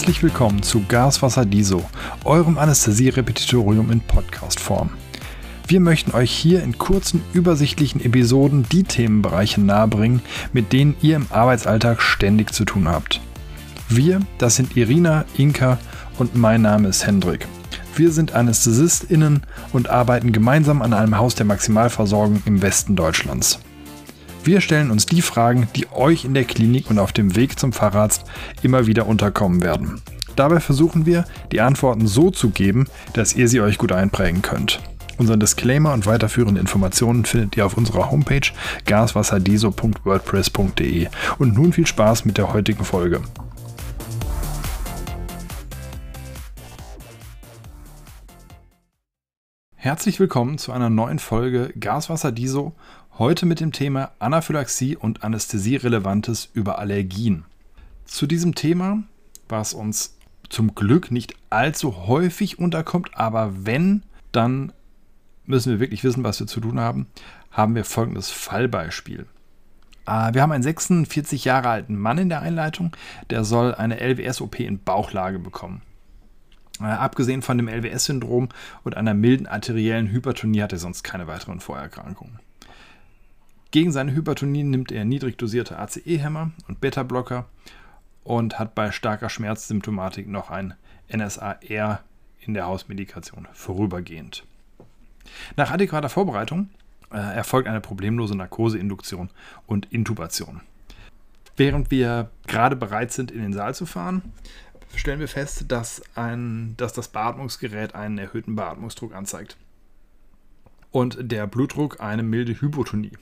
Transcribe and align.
Herzlich 0.00 0.22
willkommen 0.22 0.62
zu 0.62 0.82
Gaswasser 0.88 1.44
Diso, 1.44 1.84
eurem 2.24 2.56
Anästhesie-Repetitorium 2.56 3.92
in 3.92 4.00
Podcast-Form. 4.00 4.88
Wir 5.68 5.80
möchten 5.80 6.12
euch 6.12 6.30
hier 6.30 6.62
in 6.62 6.78
kurzen, 6.78 7.22
übersichtlichen 7.34 8.02
Episoden 8.02 8.64
die 8.72 8.84
Themenbereiche 8.84 9.60
nahebringen, 9.60 10.22
mit 10.54 10.72
denen 10.72 10.96
ihr 11.02 11.16
im 11.16 11.26
Arbeitsalltag 11.28 12.00
ständig 12.00 12.54
zu 12.54 12.64
tun 12.64 12.88
habt. 12.88 13.20
Wir, 13.90 14.20
das 14.38 14.56
sind 14.56 14.74
Irina, 14.74 15.26
Inka 15.36 15.76
und 16.18 16.34
mein 16.34 16.62
Name 16.62 16.88
ist 16.88 17.06
Hendrik. 17.06 17.46
Wir 17.94 18.10
sind 18.10 18.32
AnästhesistInnen 18.32 19.42
und 19.74 19.90
arbeiten 19.90 20.32
gemeinsam 20.32 20.80
an 20.80 20.94
einem 20.94 21.18
Haus 21.18 21.34
der 21.34 21.44
Maximalversorgung 21.44 22.42
im 22.46 22.62
Westen 22.62 22.96
Deutschlands. 22.96 23.58
Wir 24.42 24.62
stellen 24.62 24.90
uns 24.90 25.04
die 25.04 25.20
Fragen, 25.20 25.68
die 25.76 25.92
euch 25.92 26.24
in 26.24 26.32
der 26.32 26.44
Klinik 26.44 26.88
und 26.88 26.98
auf 26.98 27.12
dem 27.12 27.36
Weg 27.36 27.58
zum 27.58 27.74
Facharzt 27.74 28.24
immer 28.62 28.86
wieder 28.86 29.06
unterkommen 29.06 29.60
werden. 29.60 30.00
Dabei 30.34 30.60
versuchen 30.60 31.04
wir, 31.04 31.26
die 31.52 31.60
Antworten 31.60 32.06
so 32.06 32.30
zu 32.30 32.48
geben, 32.48 32.86
dass 33.12 33.34
ihr 33.34 33.48
sie 33.48 33.60
euch 33.60 33.76
gut 33.76 33.92
einprägen 33.92 34.40
könnt. 34.40 34.80
Unseren 35.18 35.40
Disclaimer 35.40 35.92
und 35.92 36.06
weiterführende 36.06 36.58
Informationen 36.58 37.26
findet 37.26 37.58
ihr 37.58 37.66
auf 37.66 37.76
unserer 37.76 38.10
Homepage 38.10 38.48
gaswasserdeso.wordpress.de. 38.86 41.08
Und 41.38 41.54
nun 41.54 41.74
viel 41.74 41.86
Spaß 41.86 42.24
mit 42.24 42.38
der 42.38 42.54
heutigen 42.54 42.86
Folge. 42.86 43.20
Herzlich 49.82 50.20
willkommen 50.20 50.58
zu 50.58 50.72
einer 50.72 50.90
neuen 50.90 51.18
Folge 51.18 51.72
Gaswasser 51.78 52.32
Diso 52.32 52.74
Heute 53.20 53.44
mit 53.44 53.60
dem 53.60 53.70
Thema 53.70 54.12
Anaphylaxie 54.18 54.96
und 54.96 55.24
Anästhesierelevantes 55.24 56.48
über 56.54 56.78
Allergien. 56.78 57.44
Zu 58.06 58.26
diesem 58.26 58.54
Thema, 58.54 59.02
was 59.46 59.74
uns 59.74 60.16
zum 60.48 60.74
Glück 60.74 61.10
nicht 61.10 61.34
allzu 61.50 62.06
häufig 62.06 62.58
unterkommt, 62.58 63.10
aber 63.12 63.66
wenn, 63.66 64.04
dann 64.32 64.72
müssen 65.44 65.70
wir 65.70 65.80
wirklich 65.80 66.02
wissen, 66.02 66.24
was 66.24 66.40
wir 66.40 66.46
zu 66.46 66.60
tun 66.60 66.80
haben, 66.80 67.08
haben 67.50 67.74
wir 67.74 67.84
folgendes 67.84 68.30
Fallbeispiel. 68.30 69.26
Ah, 70.06 70.32
wir 70.32 70.40
haben 70.40 70.52
einen 70.52 70.62
46 70.62 71.44
Jahre 71.44 71.68
alten 71.68 71.98
Mann 71.98 72.16
in 72.16 72.30
der 72.30 72.40
Einleitung, 72.40 72.96
der 73.28 73.44
soll 73.44 73.74
eine 73.74 74.00
LWS-OP 74.00 74.60
in 74.60 74.82
Bauchlage 74.82 75.38
bekommen. 75.38 75.82
Äh, 76.80 76.84
abgesehen 76.84 77.42
von 77.42 77.58
dem 77.58 77.68
LWS-Syndrom 77.68 78.48
und 78.82 78.96
einer 78.96 79.12
milden 79.12 79.46
arteriellen 79.46 80.10
Hypertonie 80.10 80.62
hat 80.62 80.72
er 80.72 80.78
sonst 80.78 81.02
keine 81.02 81.26
weiteren 81.26 81.60
Vorerkrankungen. 81.60 82.38
Gegen 83.70 83.92
seine 83.92 84.12
Hypertonie 84.12 84.64
nimmt 84.64 84.90
er 84.90 85.04
niedrig 85.04 85.38
dosierte 85.38 85.78
ACE-Hämmer 85.78 86.50
und 86.66 86.80
Beta-Blocker 86.80 87.46
und 88.24 88.58
hat 88.58 88.74
bei 88.74 88.90
starker 88.90 89.30
Schmerzsymptomatik 89.30 90.26
noch 90.26 90.50
ein 90.50 90.74
NSAR 91.12 91.60
in 92.40 92.54
der 92.54 92.66
Hausmedikation 92.66 93.46
vorübergehend. 93.52 94.44
Nach 95.56 95.70
adäquater 95.70 96.08
Vorbereitung 96.08 96.70
äh, 97.12 97.16
erfolgt 97.18 97.68
eine 97.68 97.80
problemlose 97.80 98.36
Narkoseinduktion 98.36 99.30
und 99.66 99.92
Intubation. 99.92 100.62
Während 101.56 101.90
wir 101.90 102.30
gerade 102.48 102.74
bereit 102.74 103.12
sind, 103.12 103.30
in 103.30 103.42
den 103.42 103.52
Saal 103.52 103.74
zu 103.74 103.86
fahren, 103.86 104.22
stellen 104.96 105.20
wir 105.20 105.28
fest, 105.28 105.66
dass, 105.68 106.02
ein, 106.16 106.74
dass 106.76 106.92
das 106.92 107.08
Beatmungsgerät 107.08 107.94
einen 107.94 108.18
erhöhten 108.18 108.56
Beatmungsdruck 108.56 109.14
anzeigt 109.14 109.56
und 110.90 111.30
der 111.30 111.46
Blutdruck 111.46 112.00
eine 112.00 112.24
milde 112.24 112.60
Hypotonie. 112.60 113.12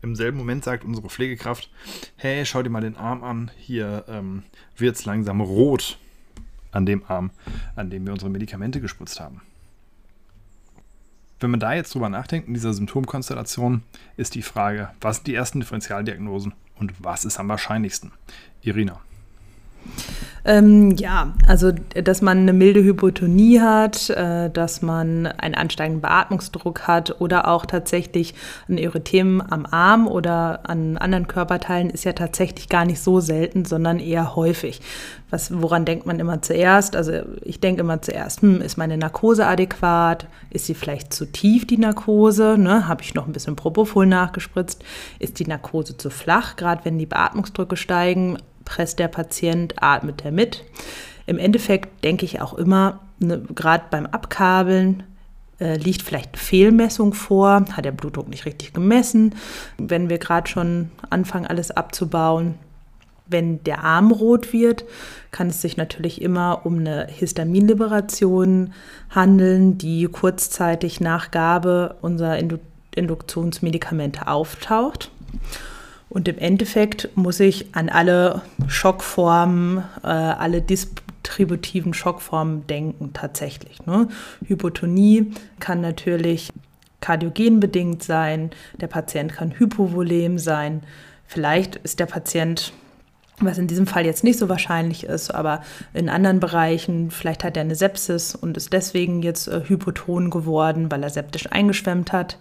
Im 0.00 0.14
selben 0.14 0.38
Moment 0.38 0.64
sagt 0.64 0.84
unsere 0.84 1.08
Pflegekraft, 1.08 1.70
hey, 2.16 2.46
schau 2.46 2.62
dir 2.62 2.70
mal 2.70 2.80
den 2.80 2.96
Arm 2.96 3.24
an, 3.24 3.50
hier 3.56 4.04
ähm, 4.08 4.44
wird 4.76 4.96
es 4.96 5.04
langsam 5.04 5.40
rot 5.40 5.98
an 6.70 6.86
dem 6.86 7.02
Arm, 7.08 7.30
an 7.74 7.90
dem 7.90 8.06
wir 8.06 8.12
unsere 8.12 8.30
Medikamente 8.30 8.80
gespritzt 8.80 9.20
haben. 9.20 9.42
Wenn 11.40 11.50
man 11.50 11.60
da 11.60 11.72
jetzt 11.72 11.94
drüber 11.94 12.08
nachdenkt, 12.08 12.48
in 12.48 12.54
dieser 12.54 12.74
Symptomkonstellation, 12.74 13.82
ist 14.16 14.34
die 14.34 14.42
Frage, 14.42 14.90
was 15.00 15.16
sind 15.16 15.28
die 15.28 15.34
ersten 15.34 15.60
Differentialdiagnosen 15.60 16.52
und 16.76 16.92
was 16.98 17.24
ist 17.24 17.38
am 17.38 17.48
wahrscheinlichsten? 17.48 18.12
Irina. 18.62 19.00
Ähm, 20.48 20.92
ja, 20.92 21.34
also 21.46 21.72
dass 21.72 22.22
man 22.22 22.38
eine 22.38 22.54
milde 22.54 22.82
Hypotonie 22.82 23.60
hat, 23.60 24.08
äh, 24.08 24.48
dass 24.48 24.80
man 24.80 25.26
einen 25.26 25.54
ansteigenden 25.54 26.00
Beatmungsdruck 26.00 26.88
hat 26.88 27.20
oder 27.20 27.48
auch 27.48 27.66
tatsächlich 27.66 28.34
ein 28.66 28.78
Erythem 28.78 29.42
am 29.42 29.66
Arm 29.66 30.06
oder 30.06 30.60
an 30.68 30.96
anderen 30.96 31.28
Körperteilen 31.28 31.90
ist 31.90 32.04
ja 32.04 32.14
tatsächlich 32.14 32.70
gar 32.70 32.86
nicht 32.86 33.00
so 33.00 33.20
selten, 33.20 33.66
sondern 33.66 33.98
eher 33.98 34.36
häufig. 34.36 34.80
Was, 35.28 35.60
woran 35.60 35.84
denkt 35.84 36.06
man 36.06 36.18
immer 36.18 36.40
zuerst? 36.40 36.96
Also 36.96 37.12
ich 37.42 37.60
denke 37.60 37.82
immer 37.82 38.00
zuerst, 38.00 38.40
hm, 38.40 38.62
ist 38.62 38.78
meine 38.78 38.96
Narkose 38.96 39.46
adäquat? 39.46 40.26
Ist 40.48 40.64
sie 40.64 40.74
vielleicht 40.74 41.12
zu 41.12 41.26
tief, 41.26 41.66
die 41.66 41.76
Narkose? 41.76 42.56
Ne? 42.56 42.88
Habe 42.88 43.02
ich 43.02 43.14
noch 43.14 43.26
ein 43.26 43.32
bisschen 43.34 43.56
Propofol 43.56 44.06
nachgespritzt? 44.06 44.82
Ist 45.18 45.38
die 45.38 45.46
Narkose 45.46 45.98
zu 45.98 46.08
flach, 46.08 46.56
gerade 46.56 46.86
wenn 46.86 46.98
die 46.98 47.04
Beatmungsdrücke 47.04 47.76
steigen? 47.76 48.38
Presst 48.68 48.98
der 48.98 49.08
Patient, 49.08 49.82
atmet 49.82 50.24
er 50.24 50.30
mit. 50.30 50.62
Im 51.26 51.38
Endeffekt 51.38 52.04
denke 52.04 52.26
ich 52.26 52.40
auch 52.40 52.54
immer, 52.54 53.00
ne, 53.18 53.42
gerade 53.54 53.84
beim 53.90 54.06
Abkabeln, 54.06 55.04
äh, 55.58 55.76
liegt 55.76 56.02
vielleicht 56.02 56.36
Fehlmessung 56.36 57.14
vor, 57.14 57.64
hat 57.72 57.84
der 57.84 57.92
Blutdruck 57.92 58.28
nicht 58.28 58.44
richtig 58.44 58.74
gemessen. 58.74 59.34
Wenn 59.78 60.10
wir 60.10 60.18
gerade 60.18 60.48
schon 60.48 60.90
anfangen, 61.10 61.46
alles 61.46 61.70
abzubauen, 61.70 62.56
wenn 63.26 63.62
der 63.64 63.84
Arm 63.84 64.12
rot 64.12 64.52
wird, 64.52 64.84
kann 65.30 65.48
es 65.48 65.60
sich 65.60 65.76
natürlich 65.76 66.22
immer 66.22 66.60
um 66.64 66.78
eine 66.78 67.06
Histaminliberation 67.08 68.72
handeln, 69.10 69.78
die 69.78 70.06
kurzzeitig 70.06 71.00
nach 71.00 71.30
Gabe 71.30 71.96
unserer 72.02 72.38
Induktionsmedikamente 72.94 74.28
auftaucht. 74.28 75.10
Und 76.08 76.28
im 76.28 76.38
Endeffekt 76.38 77.10
muss 77.16 77.40
ich 77.40 77.74
an 77.74 77.88
alle 77.88 78.42
Schockformen, 78.66 79.84
äh, 80.02 80.06
alle 80.06 80.62
distributiven 80.62 81.92
Schockformen 81.92 82.66
denken 82.66 83.12
tatsächlich. 83.12 83.84
Ne? 83.86 84.08
Hypotonie 84.46 85.32
kann 85.60 85.80
natürlich 85.80 86.52
kardiogenbedingt 87.00 88.02
sein, 88.02 88.50
der 88.80 88.88
Patient 88.88 89.32
kann 89.32 89.58
hypovolem 89.58 90.38
sein, 90.38 90.82
vielleicht 91.26 91.76
ist 91.76 92.00
der 92.00 92.06
Patient 92.06 92.72
was 93.40 93.58
in 93.58 93.66
diesem 93.66 93.86
Fall 93.86 94.04
jetzt 94.04 94.24
nicht 94.24 94.38
so 94.38 94.48
wahrscheinlich 94.48 95.04
ist, 95.04 95.30
aber 95.34 95.62
in 95.94 96.08
anderen 96.08 96.40
Bereichen, 96.40 97.10
vielleicht 97.10 97.44
hat 97.44 97.56
er 97.56 97.62
eine 97.62 97.74
Sepsis 97.74 98.34
und 98.34 98.56
ist 98.56 98.72
deswegen 98.72 99.22
jetzt 99.22 99.48
äh, 99.48 99.62
hypoton 99.66 100.30
geworden, 100.30 100.90
weil 100.90 101.02
er 101.02 101.10
septisch 101.10 101.50
eingeschwemmt 101.50 102.12
hat. 102.12 102.38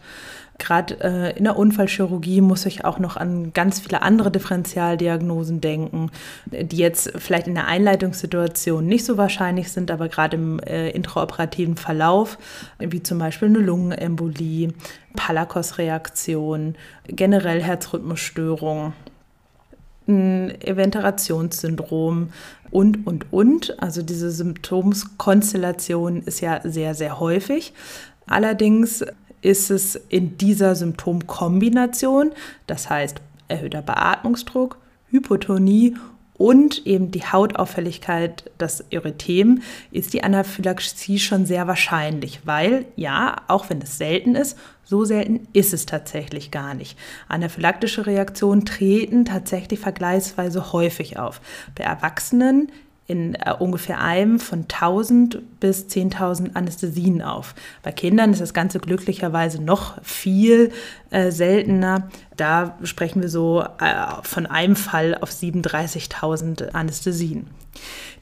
Gerade 0.60 1.00
äh, 1.02 1.38
in 1.38 1.44
der 1.44 1.56
Unfallchirurgie 1.56 2.42
muss 2.42 2.66
ich 2.66 2.84
auch 2.84 2.98
noch 2.98 3.16
an 3.16 3.54
ganz 3.54 3.80
viele 3.80 4.02
andere 4.02 4.32
Differentialdiagnosen 4.32 5.62
denken, 5.62 6.10
die 6.48 6.78
jetzt 6.78 7.14
vielleicht 7.16 7.48
in 7.48 7.54
der 7.54 7.68
Einleitungssituation 7.68 8.86
nicht 8.86 9.06
so 9.06 9.18
wahrscheinlich 9.18 9.72
sind, 9.72 9.92
aber 9.92 10.10
gerade 10.10 10.38
im 10.38 10.60
äh, 10.60 10.90
intraoperativen 10.90 11.78
Verlauf, 11.78 12.40
wie 12.80 13.04
zum 13.04 13.20
Beispiel 13.20 13.50
eine 13.50 13.60
Lungenembolie, 13.60 14.74
Palakos-Reaktion, 15.16 16.76
generell 17.08 17.62
Herzrhythmusstörung 17.62 18.94
ein 20.08 20.62
Eventarationssyndrom 20.62 22.30
und, 22.72 23.08
und, 23.08 23.32
und. 23.32 23.82
Also 23.82 24.02
diese 24.02 24.32
Symptomskonstellation 24.32 26.24
ist 26.24 26.42
ja 26.42 26.62
sehr, 26.64 26.96
sehr 26.96 27.20
häufig. 27.20 27.74
Allerdings 28.26 29.06
ist 29.42 29.70
es 29.72 29.96
in 29.96 30.38
dieser 30.38 30.76
Symptomkombination, 30.76 32.32
das 32.66 32.90
heißt 32.90 33.22
erhöhter 33.48 33.82
Beatmungsdruck, 33.82 34.78
Hypotonie 35.10 35.96
und 36.38 36.86
eben 36.86 37.12
die 37.12 37.24
Hautauffälligkeit, 37.24 38.50
das 38.58 38.82
Erythem, 38.92 39.62
ist 39.92 40.14
die 40.14 40.24
Anaphylaxie 40.24 41.20
schon 41.20 41.46
sehr 41.46 41.68
wahrscheinlich, 41.68 42.42
weil 42.46 42.86
ja, 42.96 43.38
auch 43.48 43.70
wenn 43.70 43.82
es 43.82 43.98
selten 43.98 44.36
ist, 44.36 44.58
so 44.84 45.04
selten 45.04 45.48
ist 45.54 45.74
es 45.74 45.86
tatsächlich 45.86 46.50
gar 46.52 46.74
nicht. 46.74 46.98
Anaphylaktische 47.28 48.06
Reaktionen 48.06 48.66
treten 48.66 49.26
tatsächlich 49.26 49.80
vergleichsweise 49.80 50.72
häufig 50.72 51.20
auf. 51.20 51.42
Bei 51.76 51.84
Erwachsenen 51.84 52.72
in 53.08 53.36
äh, 53.36 53.54
ungefähr 53.58 54.02
einem 54.02 54.40
von 54.40 54.64
1000 54.64 55.60
bis 55.60 55.88
10.000 55.88 56.56
Anästhesien 56.56 57.22
auf. 57.22 57.56
Bei 57.82 57.92
Kindern 57.92 58.34
ist 58.34 58.42
das 58.42 58.54
Ganze 58.54 58.80
glücklicherweise 58.80 59.62
noch 59.62 60.02
viel 60.04 60.72
äh, 61.10 61.32
seltener. 61.32 62.10
Da 62.36 62.78
sprechen 62.84 63.22
wir 63.22 63.30
so 63.30 63.62
äh, 63.62 63.96
von 64.24 64.46
einem 64.46 64.76
Fall 64.76 65.18
auf 65.20 65.32
37.000 65.32 66.74
Anästhesien. 66.74 67.48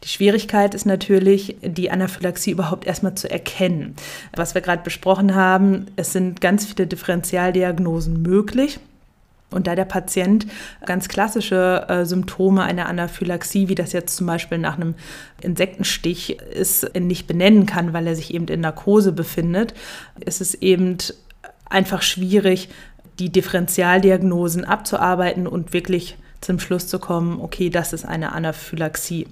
Die 0.03 0.09
Schwierigkeit 0.09 0.75
ist 0.75 0.85
natürlich, 0.85 1.55
die 1.61 1.89
Anaphylaxie 1.89 2.51
überhaupt 2.51 2.85
erstmal 2.85 3.15
zu 3.15 3.29
erkennen. 3.29 3.95
Was 4.35 4.53
wir 4.53 4.61
gerade 4.61 4.83
besprochen 4.83 5.33
haben, 5.33 5.88
es 5.95 6.13
sind 6.13 6.41
ganz 6.41 6.65
viele 6.65 6.85
Differentialdiagnosen 6.85 8.21
möglich. 8.21 8.79
Und 9.51 9.68
da 9.68 9.75
der 9.75 9.86
Patient 9.86 10.47
ganz 10.86 11.07
klassische 11.07 11.86
äh, 11.88 12.06
Symptome 12.06 12.63
einer 12.63 12.88
Anaphylaxie, 12.88 13.69
wie 13.69 13.75
das 13.75 13.94
jetzt 13.94 14.18
zum 14.18 14.27
Beispiel 14.27 14.57
nach 14.57 14.75
einem 14.75 14.95
Insektenstich 15.42 16.39
ist, 16.39 16.97
nicht 17.00 17.27
benennen 17.27 17.65
kann, 17.65 17.94
weil 17.94 18.07
er 18.07 18.15
sich 18.15 18.33
eben 18.33 18.47
in 18.47 18.62
Narkose 18.62 19.12
befindet, 19.12 19.74
ist 20.19 20.42
es 20.42 20.56
eben 20.56 20.97
einfach 21.69 22.01
schwierig, 22.01 22.69
die 23.19 23.31
Differentialdiagnosen 23.31 24.65
abzuarbeiten 24.65 25.48
und 25.48 25.74
wirklich 25.74 26.18
zum 26.41 26.59
Schluss 26.59 26.88
zu 26.88 27.00
kommen, 27.00 27.39
okay, 27.39 27.69
das 27.69 27.94
ist 27.94 28.06
eine 28.06 28.33
Anaphylaxie. 28.33 29.27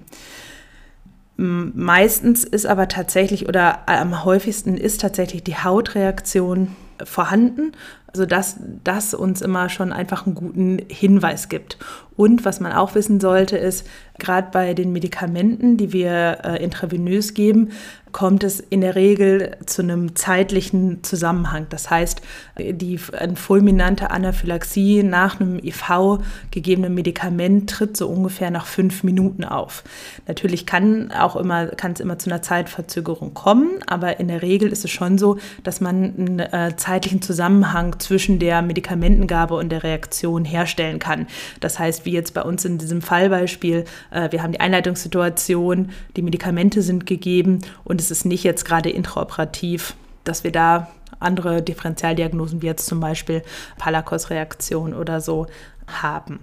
Meistens 1.36 2.44
ist 2.44 2.66
aber 2.66 2.88
tatsächlich 2.88 3.48
oder 3.48 3.88
am 3.88 4.24
häufigsten 4.24 4.76
ist 4.76 5.00
tatsächlich 5.00 5.42
die 5.42 5.56
Hautreaktion 5.56 6.76
vorhanden, 7.02 7.72
sodass 8.14 8.56
das 8.84 9.12
uns 9.12 9.42
immer 9.42 9.68
schon 9.68 9.92
einfach 9.92 10.24
einen 10.24 10.34
guten 10.34 10.78
Hinweis 10.88 11.48
gibt. 11.48 11.78
Und 12.16 12.44
was 12.44 12.60
man 12.60 12.72
auch 12.72 12.94
wissen 12.94 13.20
sollte, 13.20 13.56
ist, 13.56 13.86
gerade 14.18 14.48
bei 14.52 14.74
den 14.74 14.92
Medikamenten, 14.92 15.76
die 15.76 15.92
wir 15.92 16.38
äh, 16.44 16.62
intravenös 16.62 17.34
geben, 17.34 17.70
kommt 18.14 18.44
es 18.44 18.60
in 18.60 18.80
der 18.80 18.94
Regel 18.94 19.56
zu 19.66 19.82
einem 19.82 20.14
zeitlichen 20.14 21.02
Zusammenhang. 21.02 21.66
Das 21.68 21.90
heißt, 21.90 22.22
die 22.56 23.00
eine 23.18 23.34
fulminante 23.34 24.12
Anaphylaxie 24.12 25.02
nach 25.02 25.40
einem 25.40 25.58
IV 25.58 26.20
gegebenen 26.52 26.94
Medikament 26.94 27.68
tritt 27.68 27.96
so 27.96 28.06
ungefähr 28.06 28.52
nach 28.52 28.66
fünf 28.66 29.02
Minuten 29.02 29.44
auf. 29.44 29.82
Natürlich 30.28 30.64
kann 30.64 31.10
auch 31.10 31.34
immer, 31.34 31.66
kann 31.66 31.90
es 31.90 31.98
immer 31.98 32.16
zu 32.16 32.30
einer 32.30 32.40
Zeitverzögerung 32.40 33.34
kommen, 33.34 33.80
aber 33.88 34.20
in 34.20 34.28
der 34.28 34.42
Regel 34.42 34.70
ist 34.70 34.84
es 34.84 34.92
schon 34.92 35.18
so, 35.18 35.38
dass 35.64 35.80
man 35.80 36.14
einen 36.16 36.38
äh, 36.38 36.76
zeitlichen 36.76 37.20
Zusammenhang 37.20 37.98
zwischen 37.98 38.38
der 38.38 38.62
Medikamentengabe 38.62 39.54
und 39.54 39.70
der 39.70 39.82
Reaktion 39.82 40.44
herstellen 40.44 41.00
kann. 41.00 41.26
Das 41.58 41.80
heißt, 41.80 42.03
wie 42.04 42.12
jetzt 42.12 42.34
bei 42.34 42.42
uns 42.42 42.64
in 42.64 42.78
diesem 42.78 43.02
Fallbeispiel, 43.02 43.84
äh, 44.10 44.30
wir 44.32 44.42
haben 44.42 44.52
die 44.52 44.60
Einleitungssituation, 44.60 45.90
die 46.16 46.22
Medikamente 46.22 46.82
sind 46.82 47.06
gegeben 47.06 47.60
und 47.84 48.00
es 48.00 48.10
ist 48.10 48.24
nicht 48.24 48.44
jetzt 48.44 48.64
gerade 48.64 48.90
intraoperativ, 48.90 49.94
dass 50.24 50.44
wir 50.44 50.52
da 50.52 50.88
andere 51.20 51.62
Differentialdiagnosen 51.62 52.62
wie 52.62 52.66
jetzt 52.66 52.86
zum 52.86 53.00
Beispiel 53.00 53.42
Palakos-Reaktion 53.78 54.94
oder 54.94 55.20
so 55.20 55.46
haben. 55.86 56.40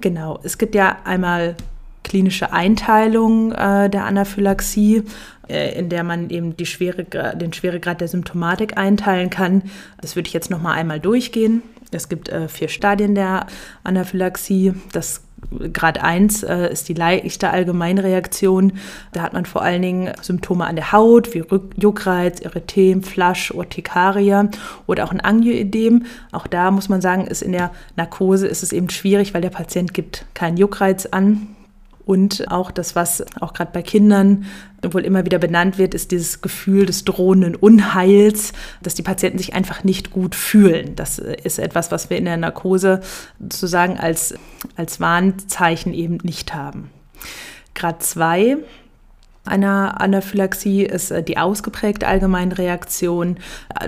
Genau, 0.00 0.40
es 0.42 0.58
gibt 0.58 0.74
ja 0.74 0.98
einmal 1.04 1.56
klinische 2.02 2.52
Einteilung 2.52 3.52
äh, 3.52 3.90
der 3.90 4.04
Anaphylaxie, 4.04 5.04
äh, 5.48 5.78
in 5.78 5.88
der 5.88 6.02
man 6.02 6.30
eben 6.30 6.56
die 6.56 6.66
Schwere, 6.66 7.04
den 7.04 7.52
Schweregrad 7.52 8.00
der 8.00 8.08
Symptomatik 8.08 8.78
einteilen 8.78 9.30
kann. 9.30 9.62
Das 10.00 10.16
würde 10.16 10.28
ich 10.28 10.32
jetzt 10.32 10.50
noch 10.50 10.62
mal 10.62 10.72
einmal 10.72 11.00
durchgehen. 11.00 11.62
Es 11.90 12.08
gibt 12.08 12.28
äh, 12.28 12.48
vier 12.48 12.68
Stadien 12.68 13.14
der 13.14 13.46
Anaphylaxie. 13.84 14.74
Das 14.92 15.22
Grad 15.72 16.02
1 16.02 16.42
äh, 16.42 16.70
ist 16.70 16.88
die 16.88 16.94
leichte 16.94 17.50
Allgemeinreaktion. 17.50 18.74
Da 19.12 19.22
hat 19.22 19.32
man 19.32 19.46
vor 19.46 19.62
allen 19.62 19.82
Dingen 19.82 20.12
Symptome 20.20 20.66
an 20.66 20.76
der 20.76 20.92
Haut 20.92 21.34
wie 21.34 21.44
Juckreiz, 21.76 22.40
Erythem, 22.40 23.02
Flasch, 23.02 23.50
Urtikaria 23.50 24.48
oder 24.86 25.04
auch 25.04 25.12
ein 25.12 25.20
Angioedem. 25.20 26.04
Auch 26.32 26.46
da 26.46 26.70
muss 26.70 26.88
man 26.88 27.00
sagen, 27.00 27.26
ist 27.26 27.42
in 27.42 27.52
der 27.52 27.70
Narkose 27.96 28.46
ist 28.46 28.62
es 28.62 28.72
eben 28.72 28.90
schwierig, 28.90 29.34
weil 29.34 29.42
der 29.42 29.50
Patient 29.50 29.94
gibt 29.94 30.24
keinen 30.34 30.56
Juckreiz 30.56 31.06
an. 31.06 31.56
Und 32.10 32.50
auch 32.50 32.72
das, 32.72 32.96
was 32.96 33.24
auch 33.40 33.52
gerade 33.52 33.70
bei 33.72 33.82
Kindern 33.82 34.46
wohl 34.82 35.04
immer 35.04 35.24
wieder 35.24 35.38
benannt 35.38 35.78
wird, 35.78 35.94
ist 35.94 36.10
dieses 36.10 36.42
Gefühl 36.42 36.84
des 36.84 37.04
drohenden 37.04 37.54
Unheils, 37.54 38.52
dass 38.82 38.96
die 38.96 39.02
Patienten 39.02 39.38
sich 39.38 39.54
einfach 39.54 39.84
nicht 39.84 40.10
gut 40.10 40.34
fühlen. 40.34 40.96
Das 40.96 41.20
ist 41.20 41.60
etwas, 41.60 41.92
was 41.92 42.10
wir 42.10 42.16
in 42.16 42.24
der 42.24 42.36
Narkose 42.36 43.00
sozusagen 43.38 43.96
als, 43.96 44.34
als 44.74 44.98
Warnzeichen 44.98 45.94
eben 45.94 46.18
nicht 46.24 46.52
haben. 46.52 46.90
Grad 47.76 48.02
2 48.02 48.56
einer 49.44 50.00
Anaphylaxie 50.00 50.82
ist 50.82 51.10
äh, 51.10 51.22
die 51.22 51.38
ausgeprägte 51.38 52.06
Allgemeinreaktion. 52.06 53.38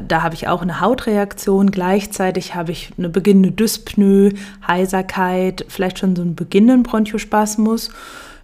Da 0.06 0.22
habe 0.22 0.34
ich 0.34 0.48
auch 0.48 0.62
eine 0.62 0.80
Hautreaktion. 0.80 1.70
Gleichzeitig 1.70 2.54
habe 2.54 2.72
ich 2.72 2.90
eine 2.96 3.08
beginnende 3.08 3.52
Dyspnoe, 3.52 4.32
Heiserkeit, 4.66 5.66
vielleicht 5.68 5.98
schon 5.98 6.16
so 6.16 6.22
einen 6.22 6.34
beginnenden 6.34 6.82
Bronchospasmus. 6.82 7.90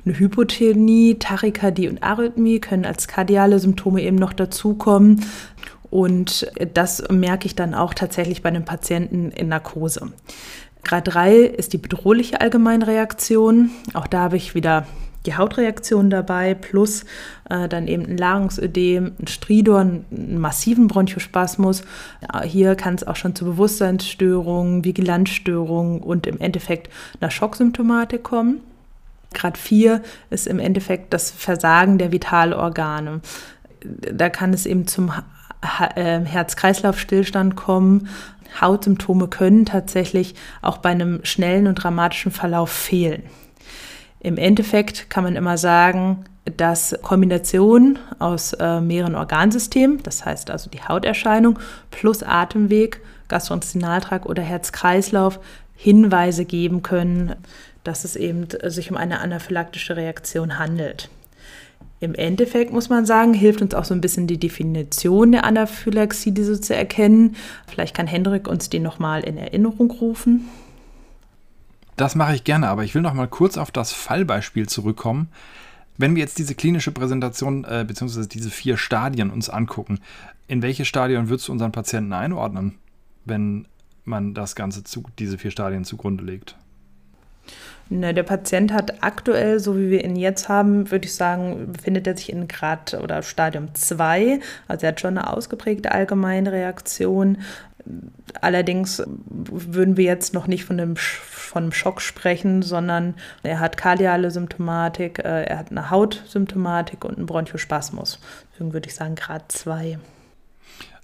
Eine 0.04 0.18
Hypotonie, 0.18 1.16
Tachykardie 1.18 1.88
und 1.88 2.02
Arrhythmie 2.02 2.60
können 2.60 2.84
als 2.84 3.08
kardiale 3.08 3.58
Symptome 3.58 4.02
eben 4.02 4.16
noch 4.16 4.32
dazukommen. 4.32 5.24
Und 5.90 6.50
das 6.74 7.02
merke 7.10 7.46
ich 7.46 7.54
dann 7.54 7.74
auch 7.74 7.94
tatsächlich 7.94 8.42
bei 8.42 8.50
einem 8.50 8.64
Patienten 8.64 9.30
in 9.30 9.48
Narkose. 9.48 10.12
Grad 10.84 11.12
3 11.12 11.36
ist 11.36 11.72
die 11.72 11.78
bedrohliche 11.78 12.40
Allgemeinreaktion. 12.40 13.70
Auch 13.94 14.06
da 14.06 14.20
habe 14.20 14.36
ich 14.36 14.54
wieder 14.54 14.86
die 15.26 15.36
Hautreaktion 15.36 16.10
dabei, 16.10 16.54
plus 16.54 17.04
äh, 17.50 17.68
dann 17.68 17.86
eben 17.88 18.06
ein 18.06 18.16
Lagerungsödem, 18.16 19.12
ein 19.20 19.26
Stridor, 19.26 19.80
einen 19.80 20.38
massiven 20.38 20.88
Bronchospasmus. 20.88 21.82
Hier 22.44 22.74
kann 22.76 22.94
es 22.94 23.06
auch 23.06 23.16
schon 23.16 23.34
zu 23.34 23.44
Bewusstseinsstörungen, 23.44 24.84
Vigilantstörungen 24.84 26.00
und 26.00 26.26
im 26.26 26.38
Endeffekt 26.40 26.90
einer 27.20 27.30
Schocksymptomatik 27.30 28.22
kommen. 28.22 28.60
Grad 29.34 29.58
4 29.58 30.02
ist 30.30 30.46
im 30.46 30.58
Endeffekt 30.58 31.12
das 31.12 31.30
Versagen 31.30 31.98
der 31.98 32.12
Vitalorgane. 32.12 33.20
Da 33.80 34.30
kann 34.30 34.52
es 34.54 34.66
eben 34.66 34.86
zum 34.86 35.12
äh, 35.94 36.20
Herz-Kreislauf-Stillstand 36.20 37.56
kommen. 37.56 38.08
Hautsymptome 38.60 39.28
können 39.28 39.66
tatsächlich 39.66 40.34
auch 40.62 40.78
bei 40.78 40.90
einem 40.90 41.20
schnellen 41.24 41.66
und 41.66 41.74
dramatischen 41.74 42.32
Verlauf 42.32 42.70
fehlen. 42.70 43.24
Im 44.20 44.36
Endeffekt 44.36 45.10
kann 45.10 45.24
man 45.24 45.36
immer 45.36 45.58
sagen, 45.58 46.24
dass 46.56 46.96
Kombination 47.02 47.98
aus 48.18 48.52
äh, 48.54 48.80
mehreren 48.80 49.14
Organsystemen, 49.14 50.02
das 50.02 50.24
heißt 50.24 50.50
also 50.50 50.70
die 50.70 50.82
Hauterscheinung 50.82 51.58
plus 51.90 52.22
Atemweg, 52.22 53.00
Gastrointestinaltrakt 53.28 54.26
oder 54.26 54.42
Herz-Kreislauf 54.42 55.38
Hinweise 55.74 56.44
geben 56.44 56.82
können, 56.82 57.36
dass 57.84 58.04
es 58.04 58.16
eben 58.16 58.48
sich 58.64 58.90
um 58.90 58.96
eine 58.96 59.20
anaphylaktische 59.20 59.96
Reaktion 59.96 60.58
handelt. 60.58 61.08
Im 62.00 62.14
Endeffekt 62.14 62.72
muss 62.72 62.88
man 62.88 63.06
sagen, 63.06 63.34
hilft 63.34 63.60
uns 63.60 63.74
auch 63.74 63.84
so 63.84 63.94
ein 63.94 64.00
bisschen 64.00 64.26
die 64.26 64.38
Definition 64.38 65.32
der 65.32 65.44
Anaphylaxie, 65.44 66.32
diese 66.32 66.60
zu 66.60 66.74
erkennen. 66.74 67.36
Vielleicht 67.66 67.94
kann 67.96 68.06
Hendrik 68.06 68.46
uns 68.48 68.70
die 68.70 68.78
nochmal 68.78 69.22
in 69.22 69.36
Erinnerung 69.36 69.90
rufen. 69.90 70.48
Das 71.98 72.14
mache 72.14 72.36
ich 72.36 72.44
gerne, 72.44 72.68
aber 72.68 72.84
ich 72.84 72.94
will 72.94 73.02
noch 73.02 73.12
mal 73.12 73.26
kurz 73.26 73.58
auf 73.58 73.72
das 73.72 73.92
Fallbeispiel 73.92 74.68
zurückkommen. 74.68 75.30
Wenn 75.96 76.14
wir 76.14 76.20
jetzt 76.20 76.38
diese 76.38 76.54
klinische 76.54 76.92
Präsentation 76.92 77.64
äh, 77.64 77.84
bzw. 77.84 78.28
diese 78.28 78.50
vier 78.50 78.76
Stadien 78.76 79.30
uns 79.30 79.50
angucken, 79.50 79.98
in 80.46 80.62
welche 80.62 80.84
Stadien 80.84 81.28
würdest 81.28 81.48
du 81.48 81.52
unseren 81.52 81.72
Patienten 81.72 82.12
einordnen, 82.12 82.78
wenn 83.24 83.66
man 84.04 84.32
das 84.32 84.54
Ganze 84.54 84.84
zu, 84.84 85.02
diese 85.18 85.38
vier 85.38 85.50
Stadien 85.50 85.84
zugrunde 85.84 86.22
legt? 86.22 86.56
Ne, 87.90 88.12
der 88.12 88.22
Patient 88.22 88.72
hat 88.72 89.02
aktuell, 89.02 89.60
so 89.60 89.78
wie 89.78 89.90
wir 89.90 90.04
ihn 90.04 90.16
jetzt 90.16 90.48
haben, 90.48 90.90
würde 90.90 91.06
ich 91.06 91.14
sagen, 91.14 91.72
befindet 91.72 92.06
er 92.06 92.16
sich 92.16 92.30
in 92.30 92.46
Grad 92.46 92.94
oder 92.94 93.22
Stadium 93.22 93.74
2. 93.74 94.40
Also 94.66 94.84
er 94.84 94.92
hat 94.92 95.00
schon 95.00 95.16
eine 95.16 95.32
ausgeprägte 95.32 95.92
Allgemeinreaktion. 95.92 97.38
Allerdings 98.42 99.02
würden 99.06 99.96
wir 99.96 100.04
jetzt 100.04 100.34
noch 100.34 100.46
nicht 100.46 100.66
von 100.66 100.78
einem, 100.78 100.96
von 100.96 101.62
einem 101.62 101.72
Schock 101.72 102.02
sprechen, 102.02 102.60
sondern 102.60 103.14
er 103.42 103.60
hat 103.60 103.78
kardiale 103.78 104.30
Symptomatik, 104.30 105.20
äh, 105.20 105.44
er 105.44 105.58
hat 105.58 105.70
eine 105.70 105.88
Hautsymptomatik 105.88 107.06
und 107.06 107.16
einen 107.16 107.26
Bronchospasmus. 107.26 108.20
Deswegen 108.52 108.74
würde 108.74 108.88
ich 108.88 108.94
sagen 108.94 109.14
Grad 109.14 109.50
2. 109.50 109.98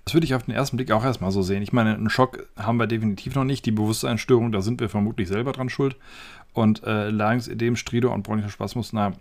Das 0.05 0.13
würde 0.13 0.27
ich 0.27 0.35
auf 0.35 0.43
den 0.43 0.55
ersten 0.55 0.77
Blick 0.77 0.91
auch 0.91 1.05
erstmal 1.05 1.31
so 1.31 1.41
sehen. 1.41 1.63
Ich 1.63 1.73
meine, 1.73 1.95
einen 1.95 2.11
Schock 2.11 2.47
haben 2.59 2.77
wir 2.77 2.87
definitiv 2.87 3.35
noch 3.35 3.45
nicht. 3.45 3.65
Die 3.65 3.73
Bewusstseinsstörung, 3.73 4.53
da 4.53 4.61
sind 4.61 4.81
wir 4.81 4.91
vermutlich 4.91 5.29
selber 5.29 5.53
dran 5.53 5.71
schuld. 5.71 5.97
Und 6.55 6.83
äh, 6.85 7.11
Larynxödem, 7.11 7.77
Stridor 7.77 8.15
und 8.15 8.23
Bronchospasmus, 8.23 8.93
na, 8.93 9.13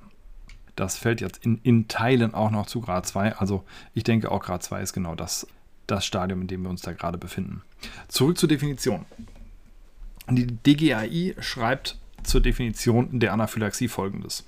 das 0.76 0.98
fällt 0.98 1.20
jetzt 1.20 1.44
in, 1.46 1.60
in 1.64 1.88
Teilen 1.88 2.34
auch 2.34 2.52
noch 2.52 2.68
zu 2.68 2.80
Grad 2.80 3.06
2. 3.06 3.34
Also 3.38 3.64
ich 3.94 4.04
denke 4.04 4.32
auch 4.32 4.44
Grad 4.44 4.64
2 4.64 4.82
ist 4.82 4.94
genau 4.94 5.16
das, 5.16 5.48
das 5.88 6.06
Stadium, 6.06 6.42
in 6.42 6.48
dem 6.48 6.64
wir 6.64 6.70
uns 6.70 6.82
da 6.82 6.94
gerade 6.94 7.18
befinden. 7.18 7.62
Zurück 8.08 8.38
zur 8.38 8.50
Definition. 8.50 9.06
Die 10.30 10.48
DGAI 10.48 11.36
schreibt 11.40 11.98
zur 12.24 12.42
Definition 12.42 13.20
der 13.20 13.34
Anaphylaxie 13.34 13.90
folgendes. 13.90 14.46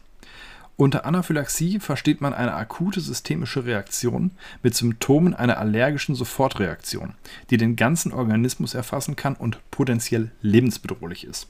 Unter 0.78 1.06
Anaphylaxie 1.06 1.80
versteht 1.80 2.20
man 2.20 2.34
eine 2.34 2.54
akute 2.54 3.00
systemische 3.00 3.66
Reaktion 3.66 4.32
mit 4.62 4.76
Symptomen 4.76 5.34
einer 5.34 5.58
allergischen 5.58 6.16
Sofortreaktion, 6.16 7.14
die 7.50 7.58
den 7.58 7.78
ganzen 7.78 8.12
Organismus 8.12 8.74
erfassen 8.74 9.16
kann 9.16 9.36
und 9.36 9.60
potenziell 9.72 10.32
lebensbedrohlich 10.42 11.26
ist. 11.26 11.48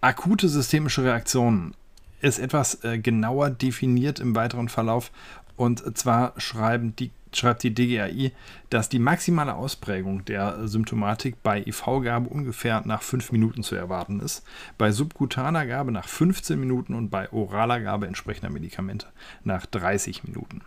Akute 0.00 0.48
systemische 0.48 1.02
Reaktion 1.02 1.74
ist 2.20 2.38
etwas 2.38 2.84
äh, 2.84 2.98
genauer 2.98 3.50
definiert 3.50 4.20
im 4.20 4.36
weiteren 4.36 4.68
Verlauf 4.68 5.10
und 5.56 5.98
zwar 5.98 6.34
schreiben 6.38 6.94
die 6.96 7.10
schreibt 7.34 7.62
die 7.62 7.74
DGAI, 7.74 8.32
dass 8.70 8.88
die 8.88 8.98
maximale 8.98 9.54
Ausprägung 9.54 10.24
der 10.24 10.66
Symptomatik 10.66 11.42
bei 11.42 11.60
IV-Gabe 11.60 12.28
ungefähr 12.28 12.82
nach 12.86 13.02
5 13.02 13.32
Minuten 13.32 13.62
zu 13.62 13.74
erwarten 13.74 14.20
ist, 14.20 14.44
bei 14.78 14.92
subkutaner 14.92 15.66
Gabe 15.66 15.92
nach 15.92 16.08
15 16.08 16.58
Minuten 16.58 16.94
und 16.94 17.10
bei 17.10 17.30
oraler 17.30 17.80
Gabe 17.80 18.06
entsprechender 18.06 18.50
Medikamente 18.50 19.08
nach 19.44 19.66
30 19.66 20.24
Minuten. 20.24 20.62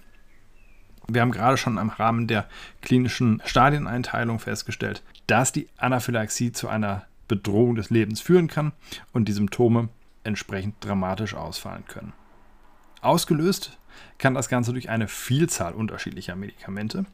Wir 1.07 1.21
haben 1.21 1.31
gerade 1.31 1.57
schon 1.57 1.77
im 1.77 1.89
Rahmen 1.89 2.27
der 2.27 2.47
klinischen 2.81 3.41
Stadieneinteilung 3.43 4.39
festgestellt, 4.39 5.01
dass 5.25 5.51
die 5.51 5.67
Anaphylaxie 5.77 6.51
zu 6.51 6.67
einer 6.67 7.05
Bedrohung 7.31 7.75
des 7.75 7.89
Lebens 7.89 8.19
führen 8.19 8.49
kann 8.49 8.73
und 9.13 9.29
die 9.29 9.31
Symptome 9.31 9.87
entsprechend 10.25 10.75
dramatisch 10.81 11.33
ausfallen 11.33 11.85
können. 11.87 12.11
Ausgelöst 12.99 13.77
kann 14.17 14.33
das 14.33 14.49
Ganze 14.49 14.73
durch 14.73 14.89
eine 14.89 15.07
Vielzahl 15.07 15.73
unterschiedlicher 15.73 16.35
Medikamente. 16.35 17.05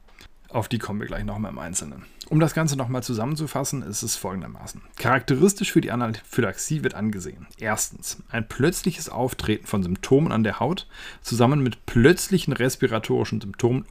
Auf 0.50 0.70
die 0.70 0.80
kommen 0.80 1.00
wir 1.00 1.08
gleich 1.08 1.24
nochmal 1.24 1.52
im 1.52 1.60
Einzelnen. 1.60 2.06
Um 2.30 2.40
das 2.40 2.56
Ganze 2.56 2.78
nochmal 2.78 3.04
zusammenzufassen, 3.04 3.84
ist 3.84 4.02
es 4.02 4.16
folgendermaßen. 4.16 4.82
Charakteristisch 4.96 5.72
für 5.72 5.82
die 5.82 5.92
Anaphylaxie 5.92 6.84
wird 6.84 6.96
angesehen. 6.96 7.46
Erstens, 7.60 8.24
ein 8.32 8.48
plötzliches 8.48 9.10
Auftreten 9.10 9.68
von 9.68 9.84
Symptomen 9.84 10.32
an 10.32 10.44
der 10.44 10.60
Haut 10.60 10.88
zusammen 11.22 11.62
mit 11.62 11.86
plötzlichen 11.86 12.54
respiratorischen 12.54 13.40
Symptomen 13.40 13.86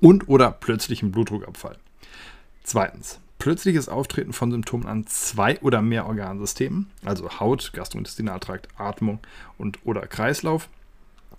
und 0.00 0.28
oder 0.28 0.50
plötzlichem 0.50 1.12
Blutdruckabfall. 1.12 1.78
Zweitens, 2.62 3.20
plötzliches 3.38 3.88
Auftreten 3.88 4.32
von 4.32 4.50
Symptomen 4.50 4.86
an 4.86 5.06
zwei 5.06 5.60
oder 5.60 5.82
mehr 5.82 6.06
Organsystemen, 6.06 6.90
also 7.04 7.38
Haut, 7.40 7.72
Gastrointestinaltrakt, 7.72 8.68
Atmung 8.76 9.20
und 9.58 9.78
oder 9.84 10.06
Kreislauf 10.06 10.68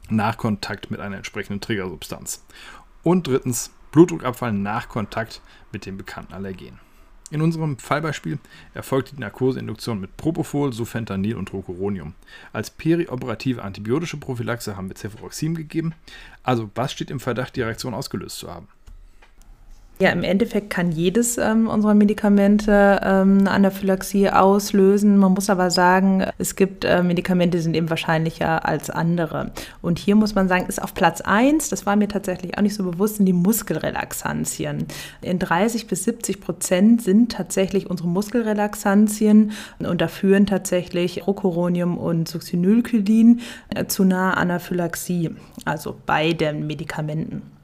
nach 0.09 0.37
Kontakt 0.37 0.91
mit 0.91 0.99
einer 0.99 1.17
entsprechenden 1.17 1.61
Triggersubstanz. 1.61 2.45
Und 3.03 3.27
drittens, 3.27 3.71
Blutdruckabfall 3.91 4.53
nach 4.53 4.89
Kontakt 4.89 5.41
mit 5.71 5.85
dem 5.85 5.97
bekannten 5.97 6.33
Allergen. 6.33 6.79
In 7.29 7.41
unserem 7.41 7.77
Fallbeispiel 7.77 8.39
erfolgt 8.73 9.11
die 9.11 9.19
Narkoseinduktion 9.19 9.99
mit 9.99 10.15
Propofol, 10.15 10.71
Sufentanil 10.71 11.35
und 11.35 11.51
Rocuronium. 11.51 12.15
Als 12.53 12.69
perioperative 12.69 13.63
antibiotische 13.63 14.15
Prophylaxe 14.15 14.77
haben 14.77 14.87
wir 14.87 14.95
Cefuroxim 14.95 15.55
gegeben. 15.55 15.93
Also, 16.43 16.69
was 16.73 16.93
steht 16.93 17.11
im 17.11 17.19
Verdacht, 17.19 17.57
die 17.57 17.63
Reaktion 17.63 17.93
ausgelöst 17.93 18.37
zu 18.37 18.49
haben? 18.49 18.69
Ja, 19.99 20.11
im 20.11 20.21
Endeffekt 20.21 20.69
kann 20.69 20.91
jedes 20.91 21.39
ähm, 21.39 21.67
unserer 21.67 21.95
Medikamente 21.95 22.99
ähm, 23.03 23.39
eine 23.39 23.49
Anaphylaxie 23.49 24.29
auslösen. 24.29 25.17
Man 25.17 25.33
muss 25.33 25.49
aber 25.49 25.71
sagen, 25.71 26.23
es 26.37 26.55
gibt 26.55 26.85
äh, 26.85 27.01
Medikamente, 27.01 27.57
die 27.57 27.63
sind 27.63 27.75
eben 27.75 27.89
wahrscheinlicher 27.89 28.63
als 28.67 28.91
andere. 28.91 29.51
Und 29.81 29.97
hier 29.97 30.15
muss 30.15 30.35
man 30.35 30.47
sagen, 30.49 30.67
ist 30.67 30.83
auf 30.83 30.93
Platz 30.93 31.21
1, 31.21 31.69
das 31.69 31.87
war 31.87 31.95
mir 31.95 32.07
tatsächlich 32.07 32.55
auch 32.59 32.61
nicht 32.61 32.75
so 32.75 32.83
bewusst, 32.83 33.15
sind 33.15 33.25
die 33.25 33.33
Muskelrelaxantien. 33.33 34.85
In 35.23 35.39
30 35.39 35.87
bis 35.87 36.03
70 36.03 36.41
Prozent 36.41 37.01
sind 37.01 37.31
tatsächlich 37.31 37.89
unsere 37.89 38.07
Muskelrelaxantien 38.07 39.53
und 39.79 39.99
da 39.99 40.07
führen 40.07 40.45
tatsächlich 40.45 41.25
Rocuronium 41.25 41.97
und 41.97 42.27
Succinylchylin 42.27 43.41
äh, 43.73 43.85
zu 43.87 44.03
einer 44.03 44.37
Anaphylaxie, 44.37 45.31
also 45.65 45.95
bei 46.05 46.33
den 46.33 46.67
Medikamenten. 46.67 47.56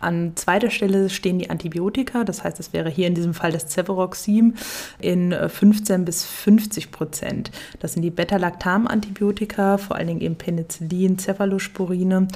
An 0.00 0.32
zweiter 0.34 0.70
Stelle 0.70 1.08
stehen 1.08 1.38
die 1.38 1.48
Antibiotika, 1.48 2.24
das 2.24 2.44
heißt, 2.44 2.60
es 2.60 2.72
wäre 2.72 2.90
hier 2.90 3.06
in 3.06 3.14
diesem 3.14 3.32
Fall 3.32 3.52
das 3.52 3.70
Cefuroxim 3.70 4.54
in 4.98 5.32
15 5.32 6.04
bis 6.04 6.24
50 6.26 6.90
Prozent. 6.90 7.50
Das 7.80 7.94
sind 7.94 8.02
die 8.02 8.10
Beta-Lactam-Antibiotika, 8.10 9.78
vor 9.78 9.96
allen 9.96 10.08
Dingen 10.08 10.20
eben 10.20 10.36
Penicillin, 10.36 11.18
Cephalosporine 11.18 12.28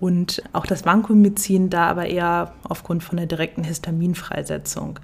und 0.00 0.42
auch 0.52 0.66
das 0.66 0.84
Vancomycin, 0.84 1.70
da 1.70 1.86
aber 1.86 2.06
eher 2.06 2.52
aufgrund 2.68 3.02
von 3.02 3.16
der 3.16 3.26
direkten 3.26 3.64
Histaminfreisetzung. 3.64 4.98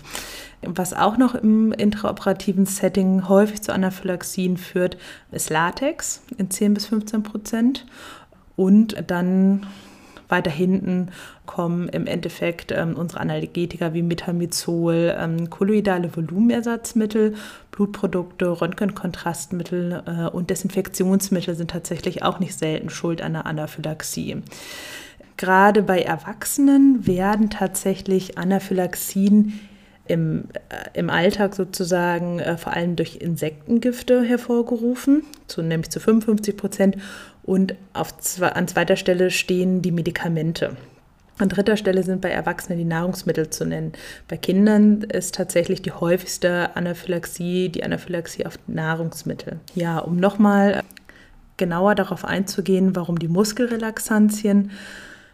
Was 0.63 0.93
auch 0.93 1.17
noch 1.17 1.35
im 1.35 1.73
intraoperativen 1.73 2.67
Setting 2.67 3.29
häufig 3.29 3.63
zu 3.63 3.73
Anaphylaxien 3.73 4.59
führt, 4.59 4.99
ist 5.33 5.49
Latex 5.49 6.23
in 6.37 6.51
10 6.51 6.75
bis 6.75 6.87
15 6.87 7.23
Prozent 7.23 7.87
und 8.57 9.03
dann 9.07 9.67
weiter 10.31 10.51
hinten 10.51 11.09
kommen 11.47 11.89
im 11.89 12.07
Endeffekt 12.07 12.73
ähm, 12.73 12.95
unsere 12.95 13.21
Analgetika 13.21 13.93
wie 13.93 14.03
Metamizol, 14.03 15.15
ähm, 15.19 15.51
kolloidale 15.51 16.15
Volumenersatzmittel, 16.15 17.35
Blutprodukte, 17.71 18.61
Röntgenkontrastmittel 18.61 20.03
äh, 20.07 20.29
und 20.29 20.51
Desinfektionsmittel 20.51 21.55
sind 21.55 21.71
tatsächlich 21.71 22.23
auch 22.23 22.39
nicht 22.39 22.59
selten 22.59 22.91
schuld 22.91 23.23
an 23.23 23.37
einer 23.37 23.47
Anaphylaxie. 23.47 24.43
Gerade 25.37 25.83
bei 25.83 26.03
Erwachsenen 26.03 27.07
werden 27.07 27.49
tatsächlich 27.49 28.37
Anaphylaxien 28.37 29.59
im, 30.11 30.49
äh, 30.69 30.99
im 30.99 31.09
Alltag 31.09 31.55
sozusagen 31.55 32.41
äh, 32.41 32.57
vor 32.57 32.73
allem 32.73 32.97
durch 32.97 33.17
Insektengifte 33.17 34.23
hervorgerufen, 34.23 35.23
zu, 35.47 35.63
nämlich 35.63 35.91
zu 35.91 36.01
55 36.01 36.57
Prozent 36.57 36.97
und 37.43 37.75
auf, 37.93 38.15
an 38.41 38.69
zweiter 38.69 38.97
Stelle 38.97 39.31
stehen 39.31 39.83
die 39.83 39.93
Medikamente. 39.93 40.77
An 41.39 41.49
dritter 41.49 41.79
Stelle 41.79 42.03
sind 42.03 42.21
bei 42.21 42.31
Erwachsenen 42.31 42.79
die 42.79 42.85
Nahrungsmittel 42.85 43.49
zu 43.49 43.65
nennen. 43.65 43.93
Bei 44.29 44.37
Kindern 44.37 45.03
ist 45.03 45.35
tatsächlich 45.35 45.81
die 45.81 45.93
häufigste 45.93 46.77
Anaphylaxie 46.77 47.71
die 47.71 47.83
Anaphylaxie 47.83 48.45
auf 48.45 48.59
Nahrungsmittel. 48.67 49.59
Ja, 49.75 49.99
um 49.99 50.17
nochmal 50.17 50.83
genauer 51.57 51.95
darauf 51.95 52.25
einzugehen, 52.25 52.95
warum 52.95 53.19
die 53.19 53.29
Muskelrelaxantien 53.29 54.71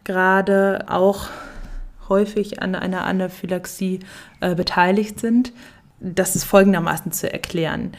gerade 0.05 0.85
auch 0.89 1.29
häufig 2.09 2.63
an 2.63 2.77
einer 2.77 3.05
Anaphylaxie 3.05 4.01
äh, 4.41 4.55
beteiligt 4.55 5.19
sind. 5.19 5.53
Das 5.99 6.37
ist 6.37 6.45
folgendermaßen 6.45 7.11
zu 7.11 7.33
erklären. 7.33 7.93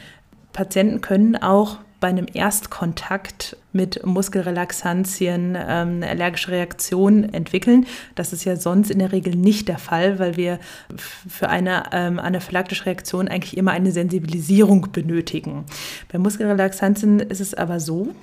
Patienten 0.52 1.02
können 1.02 1.36
auch 1.36 1.78
bei 2.00 2.08
einem 2.08 2.26
Erstkontakt 2.32 3.56
mit 3.72 4.04
Muskelrelaxantien 4.04 5.56
ähm, 5.56 5.96
eine 5.96 6.08
allergische 6.08 6.50
Reaktion 6.50 7.24
entwickeln. 7.24 7.86
Das 8.14 8.32
ist 8.32 8.44
ja 8.44 8.56
sonst 8.56 8.90
in 8.90 8.98
der 8.98 9.12
Regel 9.12 9.34
nicht 9.34 9.68
der 9.68 9.78
Fall, 9.78 10.18
weil 10.18 10.36
wir 10.36 10.58
für 10.96 11.48
eine 11.48 11.84
ähm, 11.92 12.18
anaphylaktische 12.18 12.86
Reaktion 12.86 13.28
eigentlich 13.28 13.56
immer 13.56 13.72
eine 13.72 13.90
Sensibilisierung 13.90 14.92
benötigen. 14.92 15.64
Bei 16.10 16.18
Muskelrelaxantien 16.18 17.20
ist 17.20 17.40
es 17.40 17.54
aber 17.54 17.80
so, 17.80 18.14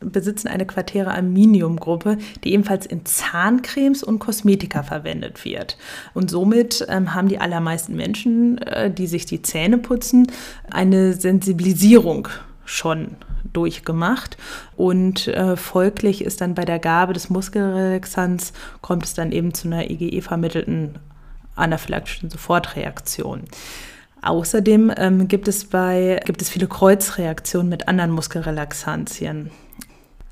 besitzen 0.00 0.48
eine 0.48 0.66
Quartäre 0.66 1.14
Aminiumgruppe, 1.14 2.18
die 2.42 2.52
ebenfalls 2.52 2.86
in 2.86 3.04
Zahncremes 3.04 4.02
und 4.02 4.18
Kosmetika 4.18 4.82
verwendet 4.82 5.44
wird. 5.44 5.78
Und 6.12 6.30
somit 6.30 6.84
ähm, 6.88 7.14
haben 7.14 7.28
die 7.28 7.38
allermeisten 7.38 7.94
Menschen, 7.94 8.58
äh, 8.58 8.90
die 8.90 9.06
sich 9.06 9.26
die 9.26 9.42
Zähne 9.42 9.78
putzen, 9.78 10.26
eine 10.70 11.12
Sensibilisierung 11.12 12.28
schon 12.72 13.16
durchgemacht 13.52 14.36
und 14.76 15.28
äh, 15.28 15.56
folglich 15.56 16.24
ist 16.24 16.40
dann 16.40 16.54
bei 16.54 16.64
der 16.64 16.78
Gabe 16.78 17.12
des 17.12 17.28
Muskelrelaxants 17.28 18.52
kommt 18.80 19.04
es 19.04 19.14
dann 19.14 19.30
eben 19.32 19.52
zu 19.52 19.68
einer 19.68 19.90
IgE-vermittelten 19.90 20.98
anaphylaktischen 21.54 22.30
Sofortreaktion. 22.30 23.42
Außerdem 24.22 24.92
ähm, 24.96 25.28
gibt, 25.28 25.48
es 25.48 25.64
bei, 25.64 26.20
gibt 26.24 26.40
es 26.40 26.48
viele 26.48 26.68
Kreuzreaktionen 26.68 27.68
mit 27.68 27.88
anderen 27.88 28.12
Muskelrelaxantien. 28.12 29.50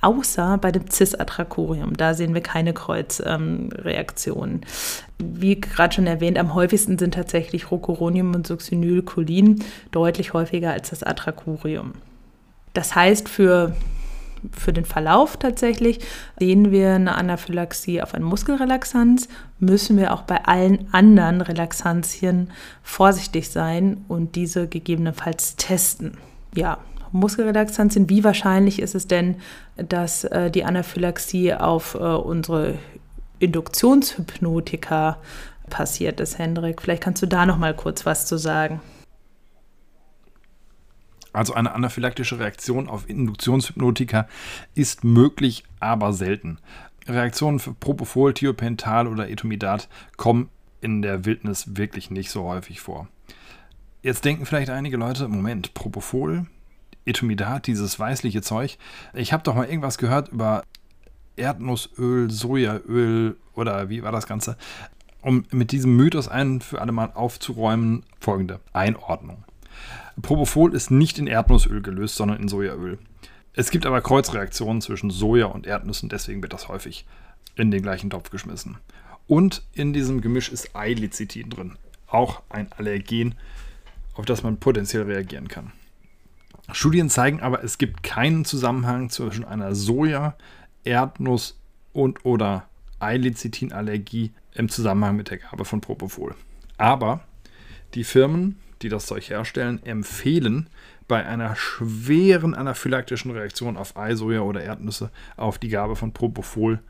Außer 0.00 0.56
bei 0.58 0.72
dem 0.72 0.88
Cis-Atracurium, 0.90 1.94
da 1.94 2.14
sehen 2.14 2.32
wir 2.32 2.40
keine 2.40 2.72
Kreuzreaktionen. 2.72 4.60
Ähm, 4.62 5.40
Wie 5.40 5.60
gerade 5.60 5.94
schon 5.94 6.06
erwähnt, 6.06 6.38
am 6.38 6.54
häufigsten 6.54 6.96
sind 6.96 7.14
tatsächlich 7.14 7.70
Rocuronium 7.70 8.34
und 8.34 8.46
Succinylcholin 8.46 9.62
deutlich 9.90 10.32
häufiger 10.32 10.72
als 10.72 10.88
das 10.90 11.02
Atracurium. 11.02 11.92
Das 12.72 12.94
heißt, 12.94 13.28
für, 13.28 13.74
für 14.52 14.72
den 14.72 14.84
Verlauf 14.84 15.36
tatsächlich 15.36 16.00
sehen 16.38 16.70
wir 16.70 16.94
eine 16.94 17.14
Anaphylaxie 17.14 18.02
auf 18.02 18.14
eine 18.14 18.24
Muskelrelaxanz, 18.24 19.28
müssen 19.58 19.96
wir 19.96 20.14
auch 20.14 20.22
bei 20.22 20.44
allen 20.44 20.88
anderen 20.92 21.40
Relaxantien 21.40 22.50
vorsichtig 22.82 23.50
sein 23.50 24.04
und 24.08 24.36
diese 24.36 24.68
gegebenenfalls 24.68 25.56
testen. 25.56 26.16
Ja, 26.54 26.78
Muskelrelaxantien, 27.12 28.08
wie 28.08 28.24
wahrscheinlich 28.24 28.80
ist 28.80 28.94
es 28.94 29.08
denn, 29.08 29.36
dass 29.76 30.24
äh, 30.24 30.50
die 30.50 30.64
Anaphylaxie 30.64 31.54
auf 31.54 31.94
äh, 31.94 31.98
unsere 31.98 32.74
Induktionshypnotika 33.40 35.18
passiert 35.68 36.20
ist, 36.20 36.38
Hendrik? 36.38 36.82
Vielleicht 36.82 37.02
kannst 37.02 37.22
du 37.22 37.26
da 37.26 37.46
noch 37.46 37.58
mal 37.58 37.74
kurz 37.74 38.06
was 38.06 38.26
zu 38.26 38.36
sagen. 38.36 38.80
Also 41.32 41.54
eine 41.54 41.72
anaphylaktische 41.74 42.38
Reaktion 42.38 42.88
auf 42.88 43.08
Induktionshypnotika 43.08 44.28
ist 44.74 45.04
möglich, 45.04 45.64
aber 45.78 46.12
selten. 46.12 46.58
Reaktionen 47.06 47.58
für 47.58 47.72
Propofol, 47.72 48.34
Thiopental 48.34 49.06
oder 49.06 49.28
Etomidat 49.30 49.88
kommen 50.16 50.48
in 50.80 51.02
der 51.02 51.24
Wildnis 51.24 51.76
wirklich 51.76 52.10
nicht 52.10 52.30
so 52.30 52.44
häufig 52.44 52.80
vor. 52.80 53.08
Jetzt 54.02 54.24
denken 54.24 54.46
vielleicht 54.46 54.70
einige 54.70 54.96
Leute, 54.96 55.28
Moment, 55.28 55.74
Propofol, 55.74 56.46
Etomidat, 57.04 57.66
dieses 57.66 57.98
weißliche 57.98 58.42
Zeug. 58.42 58.78
Ich 59.14 59.32
habe 59.32 59.42
doch 59.42 59.54
mal 59.54 59.66
irgendwas 59.66 59.98
gehört 59.98 60.28
über 60.28 60.62
Erdnussöl, 61.36 62.30
Sojaöl 62.30 63.36
oder 63.54 63.88
wie 63.88 64.02
war 64.02 64.12
das 64.12 64.26
Ganze? 64.26 64.56
Um 65.22 65.44
mit 65.50 65.72
diesem 65.72 65.96
Mythos 65.96 66.28
ein 66.28 66.60
für 66.60 66.80
alle 66.80 66.92
Mal 66.92 67.12
aufzuräumen, 67.12 68.04
folgende 68.20 68.60
Einordnung. 68.72 69.44
Propofol 70.22 70.74
ist 70.74 70.90
nicht 70.90 71.18
in 71.18 71.26
Erdnussöl 71.26 71.82
gelöst, 71.82 72.16
sondern 72.16 72.40
in 72.40 72.48
Sojaöl. 72.48 72.98
Es 73.52 73.70
gibt 73.70 73.86
aber 73.86 74.00
Kreuzreaktionen 74.00 74.80
zwischen 74.80 75.10
Soja 75.10 75.46
und 75.46 75.66
Erdnüssen, 75.66 76.08
deswegen 76.08 76.42
wird 76.42 76.52
das 76.52 76.68
häufig 76.68 77.06
in 77.56 77.70
den 77.70 77.82
gleichen 77.82 78.10
Topf 78.10 78.30
geschmissen. 78.30 78.78
Und 79.26 79.62
in 79.72 79.92
diesem 79.92 80.20
Gemisch 80.20 80.50
ist 80.50 80.74
Eilecithin 80.74 81.50
drin, 81.50 81.76
auch 82.06 82.42
ein 82.48 82.70
Allergen, 82.72 83.34
auf 84.14 84.24
das 84.24 84.42
man 84.42 84.58
potenziell 84.58 85.02
reagieren 85.02 85.48
kann. 85.48 85.72
Studien 86.72 87.10
zeigen 87.10 87.40
aber, 87.40 87.64
es 87.64 87.78
gibt 87.78 88.02
keinen 88.02 88.44
Zusammenhang 88.44 89.10
zwischen 89.10 89.44
einer 89.44 89.74
Soja, 89.74 90.36
Erdnuss 90.84 91.58
und 91.92 92.24
oder 92.24 92.68
Eilecithin-Allergie 93.00 94.32
im 94.54 94.68
Zusammenhang 94.68 95.16
mit 95.16 95.30
der 95.30 95.38
Gabe 95.38 95.64
von 95.64 95.80
Propofol. 95.80 96.34
Aber 96.76 97.20
die 97.94 98.04
Firmen, 98.04 98.58
die 98.82 98.88
das 98.88 99.06
Zeug 99.06 99.28
herstellen, 99.28 99.82
empfehlen 99.84 100.68
bei 101.08 101.26
einer 101.26 101.56
schweren 101.56 102.54
anaphylaktischen 102.54 103.30
Reaktion 103.30 103.76
auf 103.76 103.96
Ei, 103.96 104.14
Soja 104.14 104.40
oder 104.40 104.62
Erdnüsse 104.62 105.10
auf 105.36 105.58
die 105.58 105.68
Gabe 105.68 105.96
von 105.96 106.12
Propofol 106.12 106.80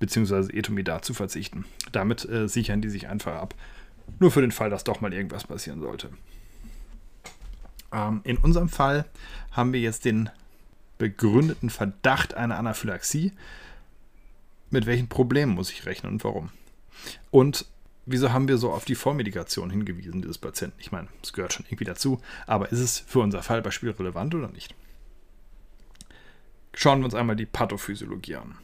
bzw. 0.00 0.56
Etomidat 0.56 1.04
zu 1.04 1.14
verzichten. 1.14 1.64
Damit 1.92 2.28
äh, 2.28 2.48
sichern 2.48 2.82
die 2.82 2.90
sich 2.90 3.08
einfach 3.08 3.34
ab. 3.34 3.54
Nur 4.18 4.30
für 4.30 4.40
den 4.40 4.50
Fall, 4.50 4.68
dass 4.68 4.84
doch 4.84 5.00
mal 5.00 5.12
irgendwas 5.12 5.44
passieren 5.44 5.80
sollte. 5.80 6.10
Ähm, 7.92 8.20
in 8.24 8.36
unserem 8.36 8.68
Fall 8.68 9.04
haben 9.52 9.72
wir 9.72 9.80
jetzt 9.80 10.04
den 10.04 10.28
begründeten 10.98 11.70
Verdacht 11.70 12.34
einer 12.34 12.58
Anaphylaxie. 12.58 13.32
Mit 14.70 14.86
welchen 14.86 15.08
Problemen 15.08 15.52
muss 15.54 15.70
ich 15.70 15.86
rechnen 15.86 16.12
und 16.12 16.24
warum? 16.24 16.50
Und 17.30 17.66
wieso 18.06 18.32
haben 18.32 18.48
wir 18.48 18.58
so 18.58 18.72
auf 18.72 18.84
die 18.84 18.94
Vormedikation 18.94 19.70
hingewiesen 19.70 20.22
dieses 20.22 20.38
Patienten? 20.38 20.78
Ich 20.80 20.92
meine, 20.92 21.08
es 21.22 21.32
gehört 21.32 21.52
schon 21.52 21.66
irgendwie 21.66 21.84
dazu, 21.84 22.20
aber 22.46 22.72
ist 22.72 22.80
es 22.80 22.98
für 23.00 23.20
unser 23.20 23.42
Fallbeispiel 23.42 23.90
relevant 23.90 24.34
oder 24.34 24.48
nicht? 24.48 24.74
Schauen 26.74 27.00
wir 27.00 27.04
uns 27.04 27.14
einmal 27.14 27.36
die 27.36 27.46
Pathophysiologie 27.46 28.36
an. 28.36 28.56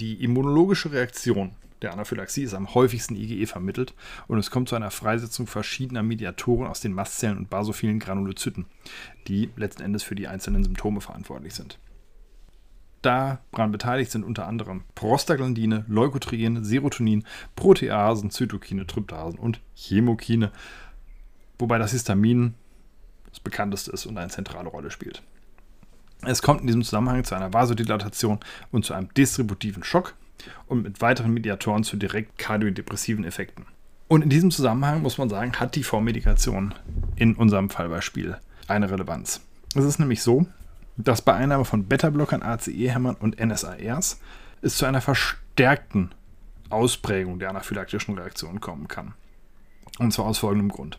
Die 0.00 0.22
immunologische 0.22 0.92
Reaktion 0.92 1.52
der 1.82 1.92
Anaphylaxie 1.92 2.42
ist 2.42 2.54
am 2.54 2.74
häufigsten 2.74 3.14
IgE 3.14 3.46
vermittelt 3.46 3.94
und 4.26 4.38
es 4.38 4.50
kommt 4.50 4.68
zu 4.68 4.76
einer 4.76 4.90
Freisetzung 4.90 5.46
verschiedener 5.46 6.02
Mediatoren 6.02 6.66
aus 6.66 6.80
den 6.80 6.92
Mastzellen 6.92 7.38
und 7.38 7.50
basophilen 7.50 8.00
Granulozyten, 8.00 8.66
die 9.28 9.50
letzten 9.56 9.82
Endes 9.82 10.02
für 10.02 10.16
die 10.16 10.26
einzelnen 10.26 10.64
Symptome 10.64 11.00
verantwortlich 11.00 11.54
sind. 11.54 11.78
Daran 13.02 13.70
beteiligt 13.70 14.10
sind 14.10 14.24
unter 14.24 14.46
anderem 14.46 14.82
Prostaglandine, 14.94 15.84
Leukotriene, 15.88 16.64
Serotonin, 16.64 17.24
Proteasen, 17.54 18.30
Zytokine, 18.30 18.86
Tryptasen 18.86 19.38
und 19.38 19.60
Chemokine, 19.74 20.50
wobei 21.58 21.78
das 21.78 21.92
Histamin 21.92 22.54
das 23.30 23.40
bekannteste 23.40 23.92
ist 23.92 24.06
und 24.06 24.18
eine 24.18 24.30
zentrale 24.30 24.68
Rolle 24.68 24.90
spielt. 24.90 25.22
Es 26.22 26.42
kommt 26.42 26.62
in 26.62 26.66
diesem 26.66 26.82
Zusammenhang 26.82 27.22
zu 27.22 27.36
einer 27.36 27.52
Vasodilatation 27.52 28.40
und 28.72 28.84
zu 28.84 28.94
einem 28.94 29.12
distributiven 29.14 29.84
Schock 29.84 30.14
und 30.66 30.82
mit 30.82 31.00
weiteren 31.00 31.32
Mediatoren 31.32 31.84
zu 31.84 31.96
direkt 31.96 32.38
kardiodepressiven 32.38 33.24
Effekten. 33.24 33.66
Und 34.08 34.22
in 34.22 34.30
diesem 34.30 34.50
Zusammenhang 34.50 35.02
muss 35.02 35.18
man 35.18 35.28
sagen, 35.28 35.52
hat 35.60 35.76
die 35.76 35.84
Vormedikation 35.84 36.74
in 37.14 37.36
unserem 37.36 37.70
Fallbeispiel 37.70 38.38
eine 38.66 38.90
Relevanz. 38.90 39.42
Es 39.74 39.84
ist 39.84 39.98
nämlich 39.98 40.22
so, 40.22 40.46
dass 40.98 41.22
bei 41.22 41.34
Einnahme 41.34 41.64
von 41.64 41.84
Beta-Blockern, 41.84 42.42
ACE-Hämmern 42.42 43.14
und 43.14 43.38
NSARs 43.40 44.20
es 44.60 44.76
zu 44.76 44.84
einer 44.84 45.00
verstärkten 45.00 46.10
Ausprägung 46.70 47.38
der 47.38 47.50
anaphylaktischen 47.50 48.18
Reaktion 48.18 48.60
kommen 48.60 48.88
kann. 48.88 49.14
Und 49.98 50.12
zwar 50.12 50.26
aus 50.26 50.38
folgendem 50.38 50.68
Grund. 50.68 50.98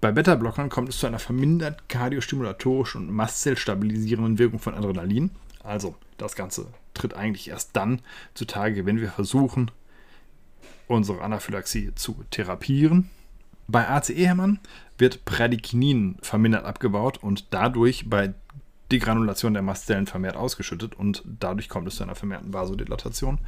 Bei 0.00 0.12
Beta-Blockern 0.12 0.68
kommt 0.68 0.88
es 0.88 0.98
zu 0.98 1.06
einer 1.06 1.18
vermindert 1.18 1.88
kardiostimulatorischen 1.88 3.08
und 3.08 3.14
mastzellstabilisierenden 3.14 4.38
Wirkung 4.38 4.58
von 4.58 4.74
Adrenalin. 4.74 5.30
Also 5.62 5.94
das 6.18 6.34
Ganze 6.34 6.66
tritt 6.92 7.14
eigentlich 7.14 7.48
erst 7.48 7.74
dann 7.74 8.02
zutage, 8.34 8.84
wenn 8.84 9.00
wir 9.00 9.10
versuchen, 9.10 9.70
unsere 10.88 11.22
Anaphylaxie 11.22 11.94
zu 11.94 12.24
therapieren. 12.30 13.10
Bei 13.68 13.88
ACE-Hämmern 13.88 14.60
wird 14.98 15.24
Prädikinin 15.24 16.18
vermindert 16.20 16.64
abgebaut 16.64 17.18
und 17.18 17.46
dadurch 17.50 18.08
bei 18.08 18.34
Degranulation 18.92 19.54
der 19.54 19.62
Mastzellen 19.62 20.06
vermehrt 20.06 20.36
ausgeschüttet 20.36 20.94
und 20.94 21.22
dadurch 21.24 21.68
kommt 21.68 21.88
es 21.88 21.96
zu 21.96 22.04
einer 22.04 22.14
vermehrten 22.14 22.52
Vasodilatation. 22.52 23.38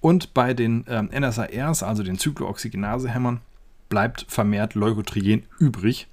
Und 0.00 0.34
bei 0.34 0.54
den 0.54 0.84
ähm, 0.88 1.10
NSARs, 1.12 1.82
also 1.82 2.02
den 2.02 2.18
Zyklooxygenase-Hämmern, 2.18 3.40
bleibt 3.88 4.26
vermehrt 4.28 4.74
Leukotrien 4.74 5.44
übrig 5.58 6.06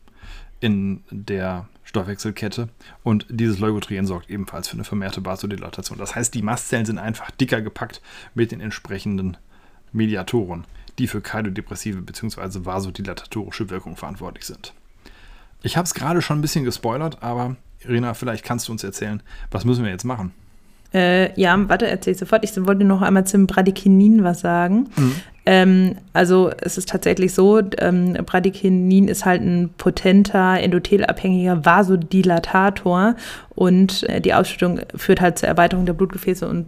in 0.60 1.04
der 1.12 1.68
Stoffwechselkette 1.84 2.70
und 3.04 3.28
dieses 3.30 3.60
Leukotrien 3.60 4.08
sorgt 4.08 4.30
ebenfalls 4.30 4.68
für 4.68 4.74
eine 4.74 4.84
vermehrte 4.84 5.24
Vasodilatation. 5.24 6.00
Das 6.00 6.16
heißt, 6.16 6.34
die 6.34 6.42
Mastzellen 6.42 6.86
sind 6.86 6.98
einfach 6.98 7.30
dicker 7.32 7.62
gepackt 7.62 8.02
mit 8.34 8.52
den 8.52 8.62
entsprechenden 8.62 9.38
Mediatoren, 9.92 10.66
die 10.98 11.08
für 11.08 11.22
kardiodepressive 11.22 12.02
bzw. 12.02 12.66
vasodilatorische 12.66 13.70
Wirkung 13.70 13.96
verantwortlich 13.96 14.46
sind. 14.46 14.74
Ich 15.64 15.78
habe 15.78 15.86
es 15.86 15.94
gerade 15.94 16.22
schon 16.22 16.40
ein 16.40 16.42
bisschen 16.42 16.66
gespoilert, 16.66 17.22
aber 17.22 17.56
Irina, 17.84 18.14
vielleicht 18.14 18.44
kannst 18.44 18.68
du 18.68 18.72
uns 18.72 18.84
erzählen, 18.84 19.22
was 19.52 19.66
müssen 19.66 19.84
wir 19.84 19.92
jetzt 19.92 20.04
machen? 20.04 20.34
Äh, 20.94 21.40
ja, 21.40 21.58
warte, 21.68 21.88
erzähl 21.88 22.14
ich 22.14 22.20
sofort. 22.20 22.44
Ich 22.46 22.56
wollte 22.66 22.86
noch 22.86 23.02
einmal 23.02 23.28
zum 23.28 23.48
Bradykinin 23.48 24.24
was 24.24 24.40
sagen. 24.40 24.88
Mhm. 24.96 25.16
Ähm, 25.46 25.96
also 26.14 26.52
es 26.62 26.78
ist 26.78 26.90
tatsächlich 26.90 27.34
so, 27.34 27.62
ähm, 27.80 28.14
Bradykinin 28.14 29.08
ist 29.08 29.26
halt 29.26 29.42
ein 29.42 29.72
potenter, 29.78 30.60
endothelabhängiger 30.60 31.66
Vasodilatator 31.66 33.16
und 33.50 34.04
äh, 34.10 34.22
die 34.22 34.34
Ausschüttung 34.34 34.80
führt 34.96 35.22
halt 35.22 35.38
zur 35.38 35.50
Erweiterung 35.50 35.86
der 35.86 35.94
Blutgefäße 35.94 36.48
und 36.48 36.68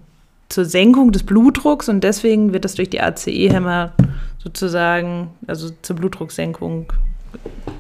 zur 0.50 0.66
Senkung 0.66 1.12
des 1.12 1.24
Blutdrucks 1.24 1.90
und 1.90 2.04
deswegen 2.04 2.54
wird 2.54 2.66
das 2.66 2.76
durch 2.76 2.90
die 2.90 3.02
ACE-Hämmer 3.02 3.94
sozusagen, 4.38 5.32
also 5.48 5.70
zur 5.82 5.96
Blutdrucksenkung 5.96 6.92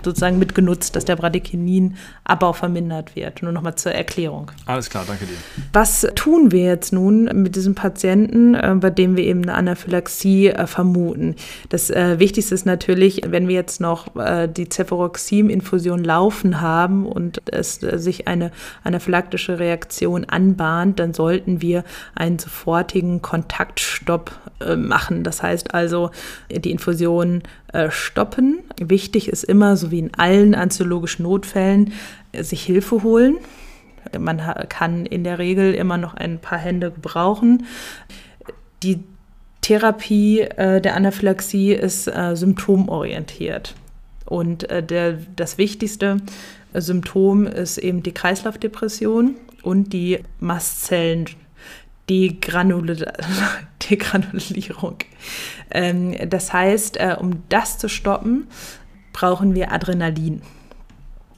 sozusagen 0.08 0.40
mitgenutzt, 0.40 0.96
dass 0.96 1.06
der 1.06 1.16
Bradykinin-Abbau 1.16 2.54
vermindert 2.54 3.16
wird. 3.16 3.44
Nur 3.44 3.52
nochmal 3.52 3.76
zur 3.76 3.92
Erklärung. 3.92 4.52
Alles 4.66 4.90
klar, 4.90 5.04
danke 5.06 5.26
dir. 5.26 5.36
Was 5.74 6.08
tun 6.16 6.52
wir 6.52 6.64
jetzt 6.64 6.94
nun 6.94 7.26
mit 7.42 7.56
diesem 7.56 7.76
Patienten, 7.76 8.56
äh, 8.56 8.76
bei 8.80 8.90
dem 8.90 9.18
wir 9.18 9.26
eben 9.26 9.44
eine 9.44 9.54
Anaphylaxie 9.54 10.48
äh, 10.48 10.68
vermuten? 10.68 11.36
Das 11.70 11.90
äh, 11.90 12.20
Wichtigste 12.20 12.56
ist 12.56 12.66
natürlich, 12.66 13.22
wenn 13.28 13.48
wir 13.48 13.56
jetzt 13.56 13.82
noch 13.82 14.08
die 14.48 14.70
Cefuroxim-Infusion 14.70 16.04
laufen 16.04 16.62
haben 16.62 17.06
und 17.06 17.42
es 17.52 17.76
sich 17.76 18.28
eine 18.28 18.52
anaphylaktische 18.84 19.60
Reaktion 19.60 20.26
anbahnt, 20.26 21.00
dann 21.00 21.14
sollten 21.14 21.62
wir 21.62 21.84
einen 22.16 22.40
sofortigen 22.40 23.22
Kontaktstopp 23.22 24.32
machen. 24.76 25.24
Das 25.24 25.44
heißt 25.44 25.74
also, 25.74 26.12
die 26.50 26.72
Infusion 26.72 27.44
stoppen. 27.90 28.60
Wichtig 28.80 29.30
ist 29.30 29.44
immer, 29.44 29.78
so 29.78 29.92
wie 29.92 30.00
in 30.00 30.14
allen 30.16 30.56
antiologischen 30.56 31.24
Notfällen, 31.24 31.94
sich 32.34 32.64
Hilfe 32.64 33.04
holen. 33.04 33.38
Man 34.18 34.42
kann 34.70 35.06
in 35.06 35.24
der 35.24 35.40
Regel 35.40 35.74
immer 35.74 35.98
noch 35.98 36.14
ein 36.14 36.40
paar 36.40 36.58
Hände 36.58 36.92
gebrauchen. 36.92 37.66
Die 38.84 39.04
Therapie 39.62 40.42
äh, 40.42 40.80
der 40.80 40.96
Anaphylaxie 40.96 41.74
ist 41.74 42.08
äh, 42.08 42.36
symptomorientiert. 42.36 43.76
Und 44.26 44.70
äh, 44.70 44.84
der, 44.84 45.18
das 45.36 45.58
wichtigste 45.58 46.18
Symptom 46.74 47.48
ist 47.48 47.78
eben 47.78 48.04
die 48.04 48.14
Kreislaufdepression 48.14 49.36
und 49.64 49.92
die 49.94 50.20
Mastzellen. 50.40 51.26
Degranulierung. 53.90 54.98
Ähm, 55.72 56.16
das 56.30 56.54
heißt, 56.54 56.98
äh, 56.98 57.16
um 57.20 57.44
das 57.50 57.78
zu 57.78 57.90
stoppen, 57.90 58.48
brauchen 59.14 59.56
wir 59.56 59.72
Adrenalin. 59.72 60.42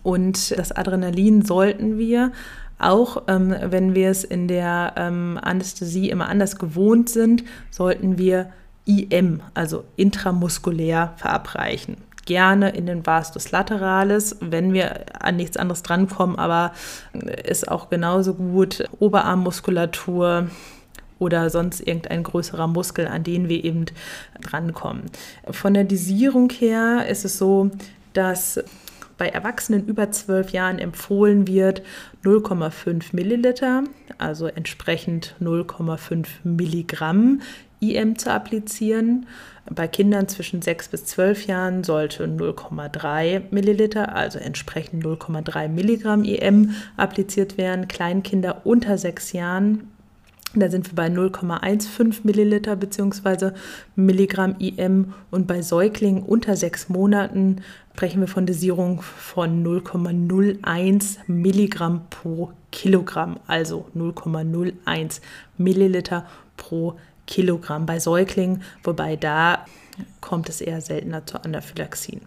Und 0.03 0.57
das 0.57 0.71
Adrenalin 0.71 1.43
sollten 1.43 1.97
wir 1.97 2.31
auch 2.79 3.23
ähm, 3.27 3.53
wenn 3.61 3.93
wir 3.93 4.09
es 4.09 4.23
in 4.23 4.47
der 4.47 4.93
ähm, 4.95 5.37
Anästhesie 5.41 6.09
immer 6.09 6.29
anders 6.29 6.55
gewohnt 6.57 7.09
sind, 7.09 7.43
sollten 7.69 8.17
wir 8.17 8.51
IM, 8.85 9.41
also 9.53 9.83
intramuskulär, 9.97 11.13
verabreichen. 11.17 11.97
Gerne 12.29 12.69
in 12.69 12.85
den 12.85 13.07
Vastus 13.07 13.49
lateralis, 13.49 14.35
wenn 14.39 14.71
wir 14.71 15.05
an 15.19 15.35
nichts 15.35 15.57
anderes 15.57 15.81
drankommen, 15.81 16.37
aber 16.37 16.73
ist 17.43 17.67
auch 17.67 17.89
genauso 17.89 18.35
gut 18.35 18.87
Oberarmmuskulatur, 18.99 20.47
oder 21.17 21.49
sonst 21.49 21.81
irgendein 21.81 22.23
größerer 22.23 22.67
Muskel, 22.67 23.07
an 23.07 23.23
den 23.23 23.49
wir 23.49 23.65
eben 23.65 23.85
drankommen. 24.41 25.03
Von 25.51 25.73
der 25.73 25.83
Dosierung 25.83 26.49
her 26.49 27.07
ist 27.09 27.25
es 27.25 27.37
so, 27.37 27.71
dass 28.13 28.63
bei 29.17 29.27
Erwachsenen 29.27 29.85
über 29.85 30.11
12 30.11 30.51
Jahren 30.51 30.79
empfohlen 30.79 31.45
wird 31.45 31.81
0,5 32.23 33.07
Milliliter, 33.11 33.83
also 34.17 34.47
entsprechend 34.47 35.35
0,5 35.41 36.27
Milligramm 36.43 37.41
IM 37.81 38.17
zu 38.17 38.31
applizieren. 38.31 39.27
Bei 39.69 39.87
Kindern 39.87 40.27
zwischen 40.27 40.61
6 40.61 40.89
bis 40.89 41.05
12 41.05 41.47
Jahren 41.47 41.83
sollte 41.83 42.25
0,3 42.25 43.43
Milliliter, 43.51 44.15
also 44.15 44.39
entsprechend 44.39 45.03
0,3 45.05 45.67
Milligramm 45.67 46.23
IM 46.23 46.71
appliziert 46.97 47.57
werden. 47.57 47.87
Kleinkinder 47.87 48.65
unter 48.65 48.97
6 48.97 49.33
Jahren 49.33 49.89
da 50.55 50.67
sind 50.69 50.89
wir 50.89 50.95
bei 50.95 51.07
0,15 51.07 52.21
Milliliter 52.23 52.75
bzw. 52.75 53.51
Milligramm 53.95 54.55
IM 54.57 55.13
und 55.29 55.45
bei 55.45 55.61
Säuglingen 55.61 56.23
unter 56.23 56.55
sechs 56.55 56.89
Monaten 56.89 57.57
sprechen 57.93 58.21
wir 58.21 58.27
von 58.27 58.47
Dosierung 58.47 59.01
von 59.01 59.63
0,01 59.63 61.17
Milligramm 61.27 62.01
pro 62.09 62.51
Kilogramm, 62.71 63.39
also 63.45 63.85
0,01 63.95 65.19
Milliliter 65.57 66.25
pro 66.57 66.95
Kilogramm 67.29 67.85
bei 67.85 67.99
Säuglingen, 67.99 68.63
wobei 68.83 69.15
da 69.15 69.65
kommt 70.19 70.49
es 70.49 70.61
eher 70.61 70.81
seltener 70.81 71.25
zur 71.25 71.45
Anaphylaxien. 71.45 72.21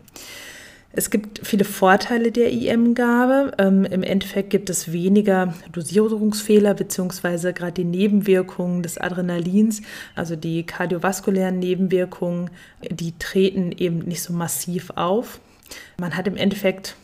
Es 0.94 1.10
gibt 1.10 1.40
viele 1.42 1.64
Vorteile 1.64 2.30
der 2.30 2.52
IM-Gabe. 2.52 3.52
Ähm, 3.58 3.84
Im 3.86 4.02
Endeffekt 4.02 4.50
gibt 4.50 4.68
es 4.70 4.92
weniger 4.92 5.54
Dosierungsfehler 5.72 6.74
beziehungsweise 6.74 7.52
gerade 7.52 7.72
die 7.72 7.84
Nebenwirkungen 7.84 8.82
des 8.82 8.98
Adrenalins, 8.98 9.80
also 10.14 10.36
die 10.36 10.64
kardiovaskulären 10.64 11.58
Nebenwirkungen, 11.58 12.50
die 12.90 13.18
treten 13.18 13.72
eben 13.72 14.00
nicht 14.00 14.22
so 14.22 14.34
massiv 14.34 14.90
auf. 14.94 15.40
Man 15.98 16.14
hat 16.14 16.28
im 16.28 16.36
Endeffekt 16.36 16.94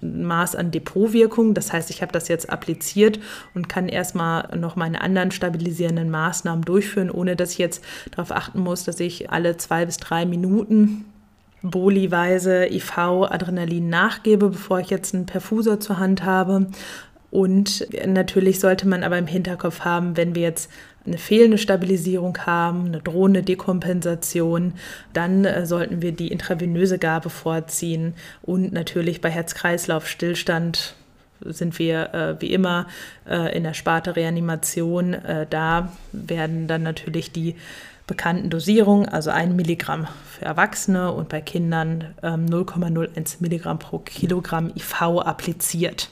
Maß 0.00 0.56
an 0.56 0.70
Depotwirkung. 0.70 1.54
Das 1.54 1.72
heißt, 1.72 1.90
ich 1.90 2.02
habe 2.02 2.12
das 2.12 2.28
jetzt 2.28 2.50
appliziert 2.50 3.18
und 3.54 3.68
kann 3.68 3.88
erstmal 3.88 4.56
noch 4.56 4.76
meine 4.76 5.00
anderen 5.00 5.30
stabilisierenden 5.30 6.10
Maßnahmen 6.10 6.64
durchführen, 6.64 7.10
ohne 7.10 7.36
dass 7.36 7.52
ich 7.52 7.58
jetzt 7.58 7.84
darauf 8.10 8.32
achten 8.32 8.60
muss, 8.60 8.84
dass 8.84 9.00
ich 9.00 9.30
alle 9.30 9.56
zwei 9.56 9.86
bis 9.86 9.96
drei 9.96 10.26
Minuten 10.26 11.04
boliweise 11.62 12.66
IV-Adrenalin 12.66 13.88
nachgebe, 13.88 14.50
bevor 14.50 14.80
ich 14.80 14.90
jetzt 14.90 15.14
einen 15.14 15.26
Perfusor 15.26 15.80
zur 15.80 15.98
Hand 15.98 16.24
habe. 16.24 16.66
Und 17.30 17.86
natürlich 18.06 18.60
sollte 18.60 18.88
man 18.88 19.02
aber 19.02 19.18
im 19.18 19.26
Hinterkopf 19.26 19.80
haben, 19.80 20.16
wenn 20.16 20.34
wir 20.34 20.42
jetzt 20.42 20.70
eine 21.08 21.18
fehlende 21.18 21.58
Stabilisierung 21.58 22.38
haben, 22.46 22.86
eine 22.86 23.00
drohende 23.00 23.42
Dekompensation, 23.42 24.74
dann 25.12 25.44
äh, 25.44 25.66
sollten 25.66 26.02
wir 26.02 26.12
die 26.12 26.28
intravenöse 26.28 26.98
Gabe 26.98 27.30
vorziehen. 27.30 28.14
Und 28.42 28.72
natürlich 28.72 29.20
bei 29.20 29.30
Herz-Kreislauf-Stillstand 29.30 30.94
sind 31.40 31.78
wir 31.78 32.14
äh, 32.14 32.40
wie 32.40 32.52
immer 32.52 32.86
äh, 33.28 33.56
in 33.56 33.64
der 33.64 33.74
Sparte 33.74 34.16
Reanimation. 34.16 35.14
Äh, 35.14 35.46
da 35.48 35.92
werden 36.12 36.66
dann 36.66 36.82
natürlich 36.82 37.32
die 37.32 37.56
bekannten 38.06 38.48
Dosierungen, 38.48 39.08
also 39.08 39.30
ein 39.30 39.54
Milligramm 39.54 40.08
für 40.26 40.44
Erwachsene 40.44 41.12
und 41.12 41.28
bei 41.28 41.40
Kindern 41.40 42.14
ähm, 42.22 42.46
0,01 42.46 43.36
Milligramm 43.40 43.78
pro 43.78 43.98
Kilogramm 43.98 44.70
IV 44.74 45.02
appliziert. 45.20 46.10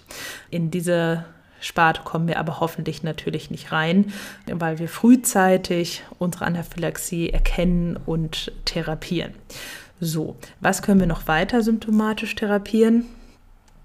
In 0.50 0.70
diese 0.70 1.24
Sparte 1.66 2.02
kommen 2.04 2.28
wir 2.28 2.38
aber 2.38 2.60
hoffentlich 2.60 3.02
natürlich 3.02 3.50
nicht 3.50 3.72
rein, 3.72 4.12
weil 4.46 4.78
wir 4.78 4.88
frühzeitig 4.88 6.04
unsere 6.18 6.44
Anaphylaxie 6.44 7.30
erkennen 7.30 7.98
und 8.06 8.52
therapieren. 8.64 9.32
So, 10.00 10.36
was 10.60 10.82
können 10.82 11.00
wir 11.00 11.06
noch 11.06 11.26
weiter 11.26 11.62
symptomatisch 11.62 12.34
therapieren? 12.34 13.06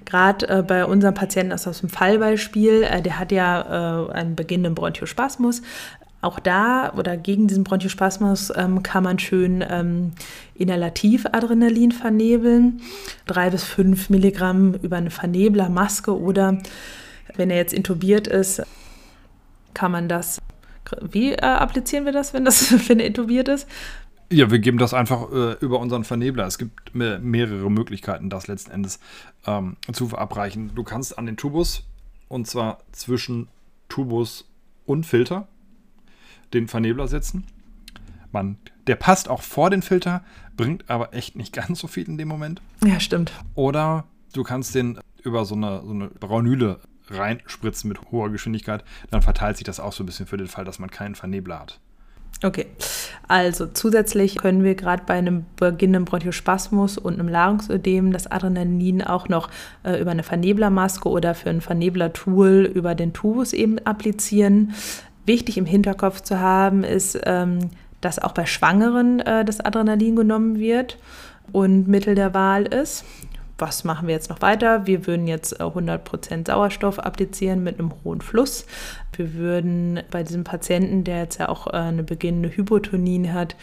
Gerade 0.05 0.47
äh, 0.49 0.61
bei 0.61 0.85
unserem 0.85 1.13
Patienten 1.13 1.53
ist 1.53 1.67
aus 1.67 1.79
dem 1.79 1.89
Fallbeispiel, 1.89 2.83
äh, 2.83 3.01
der 3.01 3.17
hat 3.17 3.31
ja 3.31 4.07
äh, 4.09 4.11
einen 4.11 4.35
beginnenden 4.35 4.75
Bronchospasmus, 4.75 5.61
auch 6.21 6.39
da 6.39 6.93
oder 6.95 7.17
gegen 7.17 7.47
diesen 7.47 7.63
Bronchospasmus 7.63 8.53
ähm, 8.55 8.83
kann 8.83 9.03
man 9.03 9.17
schön 9.17 9.65
ähm, 9.67 10.11
inhalativ 10.53 11.25
Adrenalin 11.31 11.91
vernebeln. 11.91 12.81
Drei 13.25 13.49
bis 13.49 13.63
fünf 13.63 14.11
Milligramm 14.11 14.75
über 14.75 14.97
eine 14.97 15.09
Verneblermaske 15.09 16.15
oder 16.15 16.59
wenn 17.35 17.49
er 17.49 17.57
jetzt 17.57 17.73
intubiert 17.73 18.27
ist, 18.27 18.61
kann 19.73 19.91
man 19.91 20.09
das. 20.09 20.41
Wie 21.01 21.33
äh, 21.33 21.41
applizieren 21.41 22.05
wir 22.05 22.11
das, 22.11 22.33
wenn 22.33 22.45
das 22.45 22.71
wenn 22.89 22.99
er 22.99 23.07
intubiert 23.07 23.47
ist? 23.47 23.67
Ja, 24.31 24.49
wir 24.49 24.59
geben 24.59 24.77
das 24.77 24.93
einfach 24.93 25.31
äh, 25.31 25.53
über 25.59 25.79
unseren 25.79 26.05
Vernebler. 26.05 26.45
Es 26.45 26.57
gibt 26.57 26.95
me 26.95 27.19
mehrere 27.19 27.69
Möglichkeiten, 27.69 28.29
das 28.29 28.47
letzten 28.47 28.71
Endes 28.71 28.99
ähm, 29.45 29.75
zu 29.91 30.07
verabreichen. 30.07 30.71
Du 30.73 30.83
kannst 30.83 31.17
an 31.17 31.25
den 31.25 31.35
Tubus 31.35 31.83
und 32.29 32.47
zwar 32.47 32.79
zwischen 32.93 33.49
Tubus 33.89 34.49
und 34.85 35.05
Filter 35.05 35.47
den 36.53 36.67
Vernebler 36.69 37.07
setzen. 37.07 37.45
Man, 38.31 38.57
der 38.87 38.95
passt 38.95 39.27
auch 39.29 39.41
vor 39.41 39.69
den 39.69 39.81
Filter, 39.81 40.23
bringt 40.55 40.89
aber 40.89 41.13
echt 41.13 41.35
nicht 41.35 41.53
ganz 41.53 41.79
so 41.79 41.87
viel 41.87 42.07
in 42.07 42.17
dem 42.17 42.29
Moment. 42.29 42.61
Ja, 42.85 42.99
stimmt. 43.01 43.33
Oder 43.53 44.05
du 44.33 44.43
kannst 44.43 44.75
den 44.75 44.97
über 45.23 45.43
so 45.45 45.55
eine, 45.55 45.81
so 45.85 45.91
eine 45.91 46.07
Braunüle 46.07 46.79
reinspritzen 47.09 47.87
mit 47.87 48.11
hoher 48.11 48.29
Geschwindigkeit. 48.29 48.83
Dann 49.09 49.21
verteilt 49.21 49.57
sich 49.57 49.65
das 49.65 49.79
auch 49.79 49.93
so 49.93 50.03
ein 50.03 50.05
bisschen 50.05 50.27
für 50.27 50.37
den 50.37 50.47
Fall, 50.47 50.65
dass 50.65 50.79
man 50.79 50.89
keinen 50.89 51.15
Vernebler 51.15 51.59
hat. 51.59 51.79
Okay, 52.43 52.65
also 53.27 53.67
zusätzlich 53.67 54.37
können 54.37 54.63
wir 54.63 54.73
gerade 54.73 55.03
bei 55.05 55.13
einem 55.13 55.45
beginnenden 55.57 56.05
Bronchospasmus 56.05 56.97
und 56.97 57.19
einem 57.19 57.27
Larynxödem 57.27 58.11
das 58.11 58.25
Adrenalin 58.25 59.03
auch 59.03 59.29
noch 59.29 59.49
äh, 59.83 60.01
über 60.01 60.09
eine 60.09 60.23
Verneblermaske 60.23 61.07
oder 61.07 61.35
für 61.35 61.51
ein 61.51 61.61
Verneblertool 61.61 62.71
über 62.73 62.95
den 62.95 63.13
Tubus 63.13 63.53
eben 63.53 63.77
applizieren 63.79 64.73
wichtig 65.25 65.57
im 65.57 65.65
Hinterkopf 65.65 66.21
zu 66.21 66.39
haben, 66.39 66.83
ist, 66.83 67.19
ähm, 67.25 67.69
dass 68.01 68.17
auch 68.19 68.31
bei 68.31 68.45
Schwangeren 68.45 69.19
äh, 69.19 69.45
das 69.45 69.59
Adrenalin 69.59 70.15
genommen 70.15 70.57
wird 70.57 70.97
und 71.51 71.87
Mittel 71.87 72.15
der 72.15 72.33
Wahl 72.33 72.63
ist. 72.63 73.05
Was 73.61 73.83
machen 73.83 74.07
wir 74.07 74.15
jetzt 74.15 74.31
noch 74.31 74.41
weiter? 74.41 74.87
Wir 74.87 75.05
würden 75.05 75.27
jetzt 75.27 75.61
100% 75.61 76.31
äh, 76.31 76.43
Sauerstoff 76.47 76.97
applizieren 76.97 77.63
mit 77.63 77.77
einem 77.77 77.93
hohen 78.03 78.19
Fluss. 78.19 78.65
Wir 79.15 79.35
würden 79.35 80.01
bei 80.09 80.23
diesem 80.23 80.43
Patienten, 80.43 81.03
der 81.03 81.19
jetzt 81.19 81.37
ja 81.37 81.47
auch 81.47 81.67
äh, 81.67 81.73
eine 81.73 82.01
beginnende 82.01 82.49
Hypotonie 82.49 83.29
hat, 83.29 83.55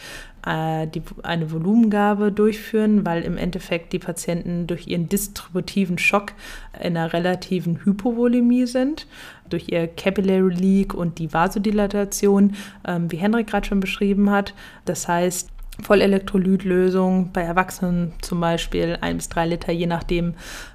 äh, 0.47 0.87
die, 0.87 1.01
eine 1.23 1.51
Volumengabe 1.51 2.31
durchführen, 2.31 3.05
weil 3.05 3.23
im 3.23 3.37
Endeffekt 3.37 3.91
die 3.91 3.99
Patienten 3.99 4.67
durch 4.67 4.87
ihren 4.87 5.09
distributiven 5.09 5.97
Schock 5.97 6.31
in 6.79 6.95
einer 6.95 7.11
relativen 7.11 7.83
Hypovolemie 7.83 8.67
sind, 8.67 9.05
durch 9.49 9.67
ihr 9.67 9.85
Capillary 9.85 10.53
Leak 10.53 10.93
und 10.93 11.19
die 11.19 11.33
Vasodilatation, 11.33 12.55
ähm, 12.87 13.11
wie 13.11 13.17
Henrik 13.17 13.47
gerade 13.47 13.67
schon 13.67 13.81
beschrieben 13.81 14.31
hat. 14.31 14.53
Das 14.85 15.09
heißt, 15.09 15.49
Vollelektrolytlösung 15.81 17.31
bei 17.31 17.41
Erwachsenen 17.41 18.13
zum 18.21 18.39
Beispiel 18.39 18.97
ein 19.01 19.17
bis 19.17 19.29
drei 19.29 19.47
Liter, 19.47 19.71
je 19.71 19.87
nachdem, 19.87 20.33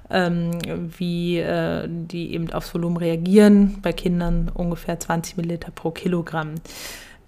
ähm, 0.09 0.51
wie 0.97 1.39
äh, 1.39 1.87
die 1.89 2.33
eben 2.33 2.51
aufs 2.51 2.73
Volumen 2.73 2.97
reagieren. 2.97 3.79
Bei 3.81 3.93
Kindern 3.93 4.49
ungefähr 4.53 4.99
20 4.99 5.37
Milliliter 5.37 5.71
pro 5.71 5.91
Kilogramm. 5.91 6.55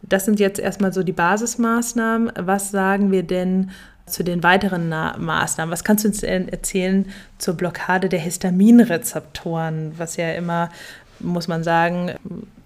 Das 0.01 0.25
sind 0.25 0.39
jetzt 0.39 0.59
erstmal 0.59 0.93
so 0.93 1.03
die 1.03 1.11
Basismaßnahmen. 1.11 2.31
Was 2.39 2.71
sagen 2.71 3.11
wir 3.11 3.23
denn 3.23 3.71
zu 4.05 4.23
den 4.23 4.43
weiteren 4.43 4.89
Maßnahmen? 4.89 5.71
Was 5.71 5.83
kannst 5.83 6.05
du 6.05 6.09
uns 6.09 6.23
erzählen 6.23 7.05
zur 7.37 7.55
Blockade 7.55 8.09
der 8.09 8.19
Histaminrezeptoren, 8.19 9.93
was 9.97 10.17
ja 10.17 10.31
immer 10.31 10.69
muss 11.19 11.47
man 11.47 11.63
sagen, 11.63 12.11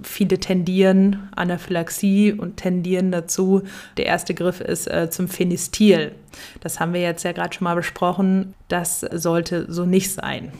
viele 0.01 0.39
tendieren 0.39 1.29
Anaphylaxie 1.35 2.33
und 2.33 2.57
tendieren 2.57 3.11
dazu. 3.11 3.63
Der 3.97 4.05
erste 4.05 4.33
Griff 4.33 4.61
ist 4.61 4.87
äh, 4.87 5.09
zum 5.09 5.27
Phenistil. 5.27 6.13
Das 6.59 6.79
haben 6.79 6.93
wir 6.93 7.01
jetzt 7.01 7.23
ja 7.23 7.31
gerade 7.31 7.53
schon 7.53 7.65
mal 7.65 7.75
besprochen. 7.75 8.53
Das 8.67 8.99
sollte 8.99 9.71
so 9.71 9.85
nicht 9.85 10.11
sein. 10.11 10.51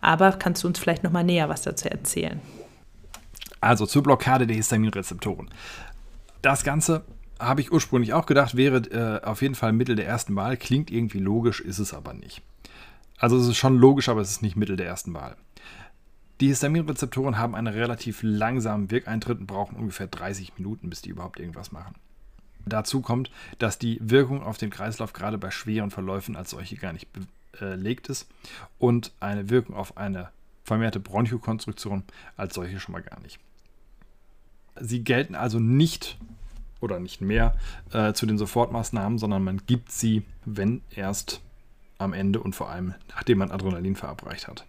Aber 0.00 0.32
kannst 0.32 0.62
du 0.62 0.68
uns 0.68 0.78
vielleicht 0.78 1.02
noch 1.02 1.12
mal 1.12 1.24
näher 1.24 1.48
was 1.48 1.62
dazu 1.62 1.88
erzählen? 1.88 2.40
Also 3.60 3.86
zur 3.86 4.02
Blockade 4.02 4.46
der 4.46 4.56
Histaminrezeptoren. 4.56 5.48
Das 6.42 6.64
Ganze 6.64 7.04
habe 7.40 7.62
ich 7.62 7.72
ursprünglich 7.72 8.12
auch 8.12 8.26
gedacht, 8.26 8.56
wäre 8.56 8.76
äh, 8.76 9.24
auf 9.24 9.42
jeden 9.42 9.54
Fall 9.54 9.72
Mittel 9.72 9.96
der 9.96 10.06
ersten 10.06 10.36
Wahl. 10.36 10.56
Klingt 10.56 10.90
irgendwie 10.90 11.18
logisch, 11.18 11.60
ist 11.60 11.78
es 11.78 11.94
aber 11.94 12.12
nicht. 12.12 12.42
Also 13.18 13.38
es 13.38 13.48
ist 13.48 13.56
schon 13.56 13.78
logisch, 13.78 14.08
aber 14.08 14.20
es 14.20 14.30
ist 14.30 14.42
nicht 14.42 14.56
Mittel 14.56 14.76
der 14.76 14.86
ersten 14.86 15.14
Wahl. 15.14 15.36
Die 16.40 16.48
Histaminrezeptoren 16.48 17.38
haben 17.38 17.54
einen 17.54 17.72
relativ 17.72 18.20
langsamen 18.22 18.90
Wirkeintritt 18.90 19.38
und 19.38 19.46
brauchen 19.46 19.76
ungefähr 19.76 20.08
30 20.08 20.58
Minuten, 20.58 20.90
bis 20.90 21.02
die 21.02 21.10
überhaupt 21.10 21.38
irgendwas 21.38 21.70
machen. 21.70 21.94
Dazu 22.66 23.00
kommt, 23.00 23.30
dass 23.58 23.78
die 23.78 23.98
Wirkung 24.02 24.42
auf 24.42 24.56
den 24.56 24.70
Kreislauf 24.70 25.12
gerade 25.12 25.38
bei 25.38 25.50
schweren 25.50 25.90
Verläufen 25.90 26.34
als 26.34 26.50
solche 26.50 26.76
gar 26.76 26.92
nicht 26.92 27.08
belegt 27.52 28.08
ist 28.08 28.28
und 28.78 29.12
eine 29.20 29.50
Wirkung 29.50 29.76
auf 29.76 29.96
eine 29.96 30.30
vermehrte 30.64 30.98
Bronchokonstruktion 30.98 32.04
als 32.36 32.54
solche 32.54 32.80
schon 32.80 32.92
mal 32.92 33.02
gar 33.02 33.20
nicht. 33.20 33.38
Sie 34.80 35.04
gelten 35.04 35.34
also 35.34 35.60
nicht 35.60 36.18
oder 36.80 36.98
nicht 36.98 37.20
mehr 37.20 37.56
äh, 37.92 38.12
zu 38.12 38.26
den 38.26 38.38
Sofortmaßnahmen, 38.38 39.18
sondern 39.18 39.44
man 39.44 39.62
gibt 39.66 39.92
sie, 39.92 40.24
wenn 40.44 40.82
erst 40.90 41.42
am 41.98 42.12
Ende 42.12 42.40
und 42.40 42.54
vor 42.56 42.70
allem 42.70 42.94
nachdem 43.10 43.38
man 43.38 43.50
Adrenalin 43.50 43.94
verabreicht 43.94 44.48
hat. 44.48 44.66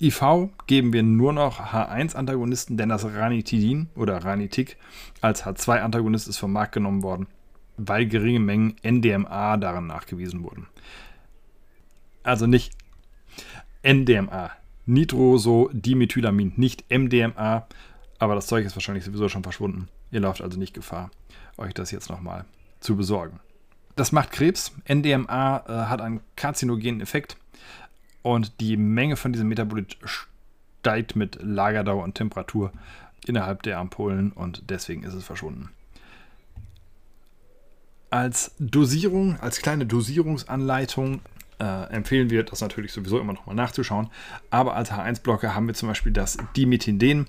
IV 0.00 0.48
geben 0.66 0.92
wir 0.94 1.02
nur 1.02 1.32
noch 1.32 1.60
H1-Antagonisten, 1.60 2.78
denn 2.78 2.88
das 2.88 3.04
Ranitidin 3.04 3.90
oder 3.94 4.24
Ranitik 4.24 4.78
als 5.20 5.44
H2-Antagonist 5.44 6.26
ist 6.26 6.38
vom 6.38 6.52
Markt 6.52 6.72
genommen 6.72 7.02
worden, 7.02 7.26
weil 7.76 8.06
geringe 8.06 8.40
Mengen 8.40 8.76
NDMA 8.82 9.58
daran 9.58 9.86
nachgewiesen 9.86 10.42
wurden. 10.42 10.66
Also 12.22 12.46
nicht 12.46 12.72
NDMA, 13.82 14.52
Nitrosodimethylamin, 14.86 16.54
nicht 16.56 16.84
MDMA, 16.90 17.66
aber 18.18 18.34
das 18.34 18.46
Zeug 18.46 18.64
ist 18.64 18.76
wahrscheinlich 18.76 19.04
sowieso 19.04 19.28
schon 19.28 19.42
verschwunden. 19.42 19.88
Ihr 20.10 20.20
lauft 20.20 20.40
also 20.40 20.58
nicht 20.58 20.74
Gefahr, 20.74 21.10
euch 21.58 21.74
das 21.74 21.90
jetzt 21.90 22.08
nochmal 22.08 22.46
zu 22.80 22.96
besorgen. 22.96 23.40
Das 23.96 24.12
macht 24.12 24.30
Krebs. 24.30 24.72
NDMA 24.88 25.64
äh, 25.66 25.72
hat 25.88 26.00
einen 26.00 26.20
karzinogenen 26.36 27.02
Effekt 27.02 27.36
und 28.22 28.60
die 28.60 28.76
Menge 28.76 29.16
von 29.16 29.32
diesem 29.32 29.48
Metabolit 29.48 29.96
steigt 30.04 31.16
mit 31.16 31.38
Lagerdauer 31.42 32.04
und 32.04 32.14
Temperatur 32.14 32.72
innerhalb 33.26 33.62
der 33.62 33.78
Ampullen 33.78 34.32
und 34.32 34.70
deswegen 34.70 35.02
ist 35.02 35.14
es 35.14 35.24
verschwunden. 35.24 35.70
Als 38.10 38.54
Dosierung, 38.58 39.38
als 39.40 39.60
kleine 39.60 39.86
Dosierungsanleitung 39.86 41.20
äh, 41.60 41.92
empfehlen 41.92 42.30
wir 42.30 42.42
das 42.42 42.60
natürlich 42.60 42.92
sowieso 42.92 43.20
immer 43.20 43.34
nochmal 43.34 43.54
nachzuschauen. 43.54 44.08
Aber 44.50 44.74
als 44.74 44.90
H1-Blocker 44.90 45.54
haben 45.54 45.66
wir 45.68 45.74
zum 45.74 45.88
Beispiel 45.88 46.10
das 46.10 46.38
Dimethinden, 46.56 47.28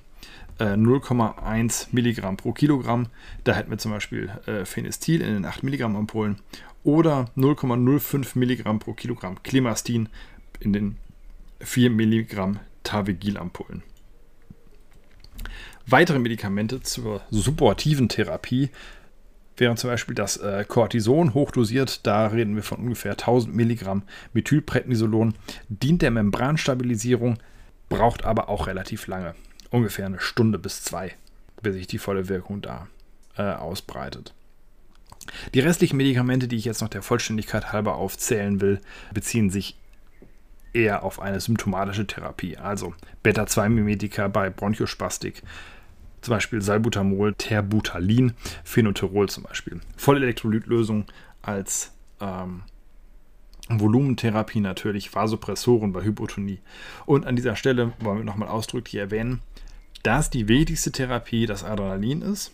äh, 0.58 0.74
0,1 0.74 1.88
Milligramm 1.92 2.38
pro 2.38 2.54
Kilogramm. 2.54 3.08
Da 3.44 3.54
hätten 3.54 3.70
wir 3.70 3.78
zum 3.78 3.92
Beispiel 3.92 4.32
äh, 4.48 4.66
Phenestil 4.66 5.22
in 5.22 5.34
den 5.34 5.46
8 5.46 5.64
Milligramm 5.64 5.96
Ampullen 5.96 6.38
oder 6.84 7.26
0,05 7.38 8.38
Milligramm 8.38 8.80
pro 8.80 8.94
Kilogramm 8.94 9.44
Klimastin 9.44 10.10
in 10.62 10.74
den 10.74 10.98
4 11.60 11.90
Milligramm 11.90 12.60
Tavegil-Ampullen. 12.84 13.84
Weitere 15.88 16.20
Medikamente 16.20 16.82
zur 16.82 17.22
supportiven 17.32 18.08
Therapie 18.08 18.70
wären 19.58 19.78
zum 19.78 19.90
Beispiel 19.90 20.16
das 20.16 20.38
äh, 20.38 20.64
Cortison 20.68 21.34
hochdosiert, 21.34 22.06
da 22.06 22.28
reden 22.28 22.56
wir 22.56 22.64
von 22.64 22.80
ungefähr 22.80 23.12
1000 23.12 23.54
Milligramm 23.54 24.04
Methylprednisolon, 24.34 25.36
dient 25.70 26.02
der 26.02 26.12
Membranstabilisierung, 26.12 27.38
braucht 27.90 28.24
aber 28.24 28.50
auch 28.50 28.68
relativ 28.68 29.08
lange, 29.08 29.36
ungefähr 29.70 30.06
eine 30.06 30.20
Stunde 30.20 30.58
bis 30.58 30.84
zwei, 30.84 31.14
bis 31.62 31.76
sich 31.76 31.88
die 31.88 31.98
volle 31.98 32.30
Wirkung 32.30 32.62
da 32.62 32.88
äh, 33.38 33.44
ausbreitet. 33.44 34.34
Die 35.54 35.60
restlichen 35.60 35.98
Medikamente, 35.98 36.48
die 36.48 36.56
ich 36.56 36.66
jetzt 36.66 36.82
noch 36.82 36.90
der 36.90 37.04
Vollständigkeit 37.04 37.72
halber 37.72 37.96
aufzählen 37.96 38.62
will, 38.62 38.80
beziehen 39.14 39.50
sich 39.50 39.78
eher 40.74 41.04
auf 41.04 41.20
eine 41.20 41.40
symptomatische 41.40 42.08
Therapie, 42.08 42.58
also 42.58 42.94
Beta-2-Mimetika 43.24 44.28
bei 44.28 44.50
Bronchospastik, 44.50 45.44
zum 46.22 46.34
Beispiel 46.34 46.62
Salbutamol, 46.62 47.34
Terbutalin, 47.34 48.34
Phenoterol 48.64 49.28
zum 49.30 49.44
Beispiel. 49.44 49.82
Vollelektrolytlösung 49.98 51.06
als 51.42 51.94
ähm, 52.20 52.64
Volumentherapie 53.70 54.60
natürlich, 54.60 55.14
Vasopressoren 55.14 55.94
bei 55.94 56.04
Hypotonie. 56.04 56.60
Und 57.06 57.26
an 57.26 57.36
dieser 57.36 57.56
Stelle 57.56 57.94
wollen 58.00 58.20
wir 58.20 58.26
nochmal 58.26 58.50
ausdrücklich 58.50 58.96
erwähnen, 58.96 59.42
dass 60.04 60.30
die 60.30 60.48
wichtigste 60.48 60.92
Therapie 60.92 61.46
das 61.46 61.64
Adrenalin 61.64 62.22
ist, 62.22 62.52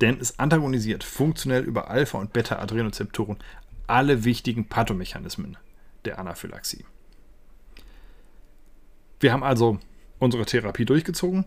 denn 0.00 0.18
es 0.20 0.38
antagonisiert 0.38 1.04
funktionell 1.04 1.64
über 1.64 1.90
Alpha- 1.90 2.18
und 2.18 2.32
Beta-Adrenozeptoren 2.32 3.38
alle 3.86 4.24
wichtigen 4.24 4.66
Pathomechanismen 4.68 5.56
der 6.04 6.18
Anaphylaxie. 6.18 6.84
Wir 9.22 9.32
haben 9.32 9.44
also 9.44 9.78
unsere 10.18 10.44
Therapie 10.44 10.84
durchgezogen. 10.84 11.44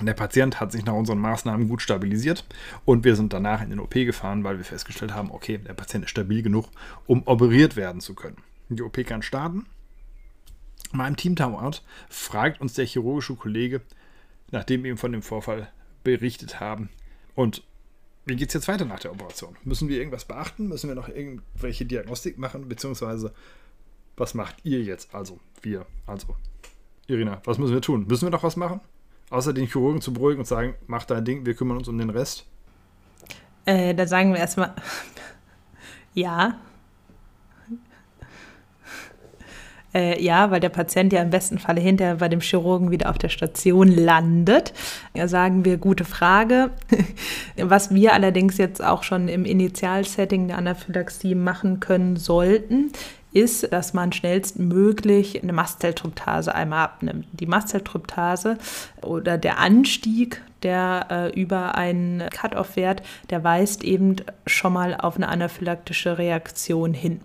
Der 0.00 0.14
Patient 0.14 0.58
hat 0.58 0.72
sich 0.72 0.84
nach 0.84 0.94
unseren 0.94 1.20
Maßnahmen 1.20 1.68
gut 1.68 1.82
stabilisiert 1.82 2.44
und 2.84 3.04
wir 3.04 3.14
sind 3.14 3.32
danach 3.32 3.62
in 3.62 3.70
den 3.70 3.78
OP 3.78 3.94
gefahren, 3.94 4.42
weil 4.42 4.58
wir 4.58 4.64
festgestellt 4.64 5.14
haben, 5.14 5.30
okay, 5.30 5.58
der 5.58 5.74
Patient 5.74 6.04
ist 6.04 6.10
stabil 6.10 6.42
genug, 6.42 6.68
um 7.06 7.22
operiert 7.28 7.76
werden 7.76 8.00
zu 8.00 8.14
können. 8.14 8.38
Die 8.70 8.82
OP 8.82 9.06
kann 9.06 9.22
starten. 9.22 9.66
Mal 10.90 11.06
im 11.06 11.16
Teamtimeout 11.16 11.82
fragt 12.08 12.60
uns 12.60 12.74
der 12.74 12.86
chirurgische 12.86 13.36
Kollege, 13.36 13.82
nachdem 14.50 14.82
wir 14.82 14.90
ihm 14.90 14.98
von 14.98 15.12
dem 15.12 15.22
Vorfall 15.22 15.70
berichtet 16.02 16.58
haben, 16.58 16.88
und 17.36 17.62
wie 18.26 18.34
geht 18.34 18.48
es 18.48 18.54
jetzt 18.54 18.68
weiter 18.68 18.84
nach 18.84 18.98
der 18.98 19.12
Operation? 19.12 19.56
Müssen 19.62 19.88
wir 19.88 19.98
irgendwas 19.98 20.24
beachten? 20.24 20.66
Müssen 20.66 20.88
wir 20.88 20.96
noch 20.96 21.08
irgendwelche 21.08 21.84
Diagnostik 21.84 22.36
machen? 22.36 22.68
Beziehungsweise, 22.68 23.32
was 24.16 24.34
macht 24.34 24.56
ihr 24.64 24.82
jetzt? 24.82 25.14
Also, 25.14 25.38
wir, 25.62 25.86
also 26.06 26.34
Irina, 27.10 27.40
was 27.44 27.58
müssen 27.58 27.74
wir 27.74 27.82
tun? 27.82 28.06
Müssen 28.08 28.26
wir 28.26 28.30
doch 28.30 28.44
was 28.44 28.56
machen? 28.56 28.80
Außer 29.30 29.52
den 29.52 29.66
Chirurgen 29.66 30.00
zu 30.00 30.12
beruhigen 30.12 30.40
und 30.40 30.46
sagen, 30.46 30.74
mach 30.86 31.04
dein 31.04 31.24
Ding, 31.24 31.44
wir 31.44 31.54
kümmern 31.54 31.76
uns 31.76 31.88
um 31.88 31.98
den 31.98 32.10
Rest? 32.10 32.46
Äh, 33.64 33.94
da 33.94 34.06
sagen 34.06 34.32
wir 34.32 34.40
erstmal, 34.40 34.74
ja. 36.14 36.54
Äh, 39.92 40.22
ja, 40.22 40.52
weil 40.52 40.60
der 40.60 40.68
Patient 40.68 41.12
ja 41.12 41.20
im 41.20 41.30
besten 41.30 41.58
Falle 41.58 41.80
hinterher 41.80 42.14
bei 42.14 42.28
dem 42.28 42.38
Chirurgen 42.38 42.92
wieder 42.92 43.10
auf 43.10 43.18
der 43.18 43.28
Station 43.28 43.88
landet. 43.88 44.72
Da 45.14 45.26
sagen 45.26 45.64
wir, 45.64 45.78
gute 45.78 46.04
Frage. 46.04 46.70
Was 47.56 47.92
wir 47.92 48.12
allerdings 48.12 48.56
jetzt 48.56 48.84
auch 48.84 49.02
schon 49.02 49.26
im 49.26 49.44
Initialsetting 49.44 50.46
der 50.46 50.58
Anaphylaxie 50.58 51.34
machen 51.34 51.80
können 51.80 52.14
sollten, 52.14 52.92
ist, 53.32 53.72
dass 53.72 53.94
man 53.94 54.12
schnellstmöglich 54.12 55.42
eine 55.42 55.52
Mastzelltryptase 55.52 56.54
einmal 56.54 56.84
abnimmt. 56.84 57.26
Die 57.32 57.46
Mastzelltryptase 57.46 58.58
oder 59.02 59.38
der 59.38 59.58
Anstieg 59.58 60.42
der 60.62 61.06
äh, 61.10 61.40
über 61.40 61.74
einen 61.74 62.28
Cut-off-Wert, 62.28 63.02
der 63.30 63.42
weist 63.44 63.82
eben 63.82 64.16
schon 64.46 64.74
mal 64.74 64.94
auf 64.94 65.16
eine 65.16 65.28
anaphylaktische 65.28 66.18
Reaktion 66.18 66.92
hin. 66.92 67.20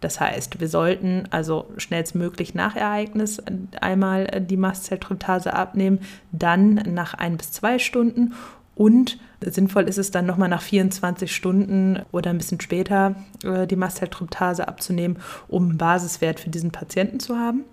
Das 0.00 0.20
heißt, 0.20 0.60
wir 0.60 0.68
sollten 0.68 1.24
also 1.30 1.70
schnellstmöglich 1.76 2.54
nach 2.54 2.76
Ereignis 2.76 3.42
einmal 3.80 4.26
die 4.40 4.56
Mastzelltryptase 4.56 5.52
abnehmen, 5.52 6.00
dann 6.30 6.74
nach 6.74 7.14
ein 7.14 7.36
bis 7.36 7.52
zwei 7.52 7.78
Stunden 7.78 8.34
und 8.76 9.18
sinnvoll 9.40 9.84
ist 9.84 9.98
es 9.98 10.10
dann 10.10 10.26
nochmal 10.26 10.48
nach 10.48 10.62
24 10.62 11.34
Stunden 11.34 12.00
oder 12.12 12.30
ein 12.30 12.38
bisschen 12.38 12.60
später 12.60 13.14
äh, 13.44 13.66
die 13.66 13.76
Mastzelltryptase 13.76 14.66
abzunehmen, 14.66 15.18
um 15.48 15.68
einen 15.68 15.78
Basiswert 15.78 16.40
für 16.40 16.50
diesen 16.50 16.70
Patienten 16.70 17.20
zu 17.20 17.36
haben 17.36 17.64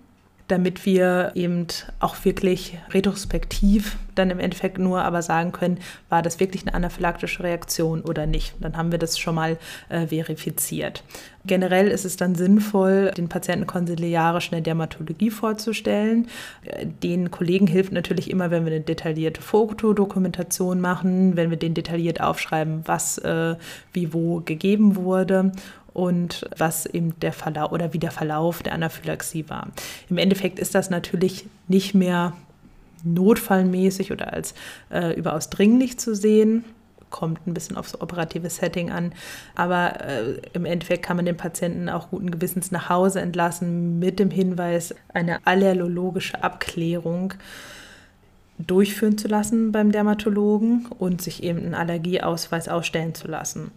damit 0.48 0.86
wir 0.86 1.32
eben 1.34 1.66
auch 1.98 2.24
wirklich 2.24 2.78
retrospektiv 2.90 3.96
dann 4.14 4.30
im 4.30 4.38
Endeffekt 4.38 4.78
nur 4.78 5.02
aber 5.02 5.20
sagen 5.22 5.52
können, 5.52 5.78
war 6.08 6.22
das 6.22 6.40
wirklich 6.40 6.62
eine 6.62 6.74
anaphylaktische 6.74 7.42
Reaktion 7.42 8.00
oder 8.00 8.26
nicht. 8.26 8.54
Dann 8.60 8.76
haben 8.76 8.90
wir 8.90 8.98
das 8.98 9.18
schon 9.18 9.34
mal 9.34 9.58
äh, 9.88 10.06
verifiziert. 10.06 11.02
Generell 11.44 11.88
ist 11.88 12.04
es 12.04 12.16
dann 12.16 12.34
sinnvoll, 12.34 13.12
den 13.16 13.28
Patienten 13.28 13.66
konsiliarisch 13.66 14.52
eine 14.52 14.62
Dermatologie 14.62 15.30
vorzustellen. 15.30 16.28
Den 17.02 17.30
Kollegen 17.30 17.66
hilft 17.66 17.92
natürlich 17.92 18.30
immer, 18.30 18.50
wenn 18.50 18.64
wir 18.64 18.72
eine 18.72 18.80
detaillierte 18.80 19.42
Fotodokumentation 19.42 20.80
machen, 20.80 21.36
wenn 21.36 21.50
wir 21.50 21.56
den 21.56 21.74
detailliert 21.74 22.20
aufschreiben, 22.20 22.82
was 22.86 23.18
äh, 23.18 23.56
wie 23.92 24.12
wo 24.12 24.40
gegeben 24.40 24.96
wurde 24.96 25.52
und 25.96 26.46
was 26.58 26.84
eben 26.84 27.18
der 27.20 27.32
Verlauf 27.32 27.72
oder 27.72 27.94
wie 27.94 27.98
der 27.98 28.10
Verlauf 28.10 28.62
der 28.62 28.74
Anaphylaxie 28.74 29.48
war. 29.48 29.68
Im 30.10 30.18
Endeffekt 30.18 30.58
ist 30.58 30.74
das 30.74 30.90
natürlich 30.90 31.46
nicht 31.68 31.94
mehr 31.94 32.34
notfallmäßig 33.02 34.12
oder 34.12 34.30
als 34.34 34.52
äh, 34.90 35.14
überaus 35.14 35.48
dringlich 35.48 35.98
zu 35.98 36.14
sehen. 36.14 36.66
Kommt 37.08 37.46
ein 37.46 37.54
bisschen 37.54 37.78
aufs 37.78 37.98
operative 37.98 38.50
Setting 38.50 38.90
an. 38.90 39.14
Aber 39.54 39.98
äh, 40.04 40.38
im 40.52 40.66
Endeffekt 40.66 41.02
kann 41.02 41.16
man 41.16 41.24
den 41.24 41.38
Patienten 41.38 41.88
auch 41.88 42.10
guten 42.10 42.30
Gewissens 42.30 42.70
nach 42.70 42.90
Hause 42.90 43.22
entlassen 43.22 43.98
mit 43.98 44.18
dem 44.18 44.30
Hinweis, 44.30 44.94
eine 45.14 45.46
allergologische 45.46 46.44
Abklärung 46.44 47.32
durchführen 48.58 49.16
zu 49.16 49.28
lassen 49.28 49.72
beim 49.72 49.92
Dermatologen 49.92 50.88
und 50.98 51.22
sich 51.22 51.42
eben 51.42 51.60
einen 51.60 51.74
Allergieausweis 51.74 52.68
ausstellen 52.68 53.14
zu 53.14 53.28
lassen. 53.28 53.70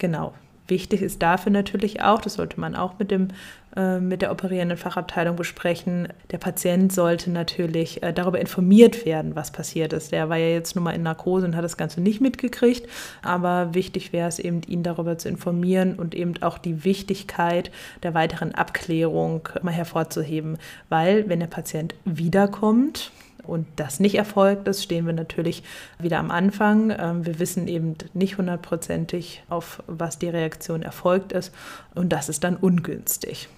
Genau, 0.00 0.34
Wichtig 0.66 1.02
ist 1.02 1.20
dafür 1.22 1.52
natürlich 1.52 2.00
auch, 2.00 2.22
das 2.22 2.34
sollte 2.34 2.58
man 2.58 2.74
auch 2.74 2.98
mit, 2.98 3.10
dem, 3.10 3.28
äh, 3.76 4.00
mit 4.00 4.22
der 4.22 4.32
operierenden 4.32 4.78
Fachabteilung 4.78 5.36
besprechen, 5.36 6.08
der 6.30 6.38
Patient 6.38 6.90
sollte 6.90 7.30
natürlich 7.30 8.02
äh, 8.02 8.14
darüber 8.14 8.40
informiert 8.40 9.04
werden, 9.04 9.36
was 9.36 9.50
passiert 9.50 9.92
ist. 9.92 10.10
Der 10.10 10.30
war 10.30 10.38
ja 10.38 10.48
jetzt 10.48 10.74
nur 10.74 10.82
mal 10.82 10.94
in 10.94 11.02
Narkose 11.02 11.44
und 11.44 11.54
hat 11.54 11.64
das 11.64 11.76
Ganze 11.76 12.00
nicht 12.00 12.22
mitgekriegt, 12.22 12.88
aber 13.22 13.74
wichtig 13.74 14.14
wäre 14.14 14.28
es 14.28 14.38
eben, 14.38 14.62
ihn 14.66 14.82
darüber 14.82 15.18
zu 15.18 15.28
informieren 15.28 15.96
und 15.96 16.14
eben 16.14 16.42
auch 16.42 16.56
die 16.56 16.84
Wichtigkeit 16.84 17.70
der 18.02 18.14
weiteren 18.14 18.54
Abklärung 18.54 19.46
mal 19.60 19.72
hervorzuheben, 19.72 20.56
weil 20.88 21.28
wenn 21.28 21.40
der 21.40 21.46
Patient 21.46 21.94
wiederkommt, 22.06 23.12
und 23.46 23.66
das 23.76 24.00
nicht 24.00 24.16
erfolgt 24.16 24.68
ist, 24.68 24.82
stehen 24.82 25.06
wir 25.06 25.12
natürlich 25.12 25.62
wieder 25.98 26.18
am 26.18 26.30
Anfang. 26.30 26.94
Ähm, 26.96 27.26
wir 27.26 27.38
wissen 27.38 27.68
eben 27.68 27.96
nicht 28.12 28.38
hundertprozentig, 28.38 29.42
auf 29.48 29.82
was 29.86 30.18
die 30.18 30.28
Reaktion 30.28 30.82
erfolgt 30.82 31.32
ist 31.32 31.52
und 31.94 32.12
das 32.12 32.28
ist 32.28 32.44
dann 32.44 32.56
ungünstig. 32.56 33.48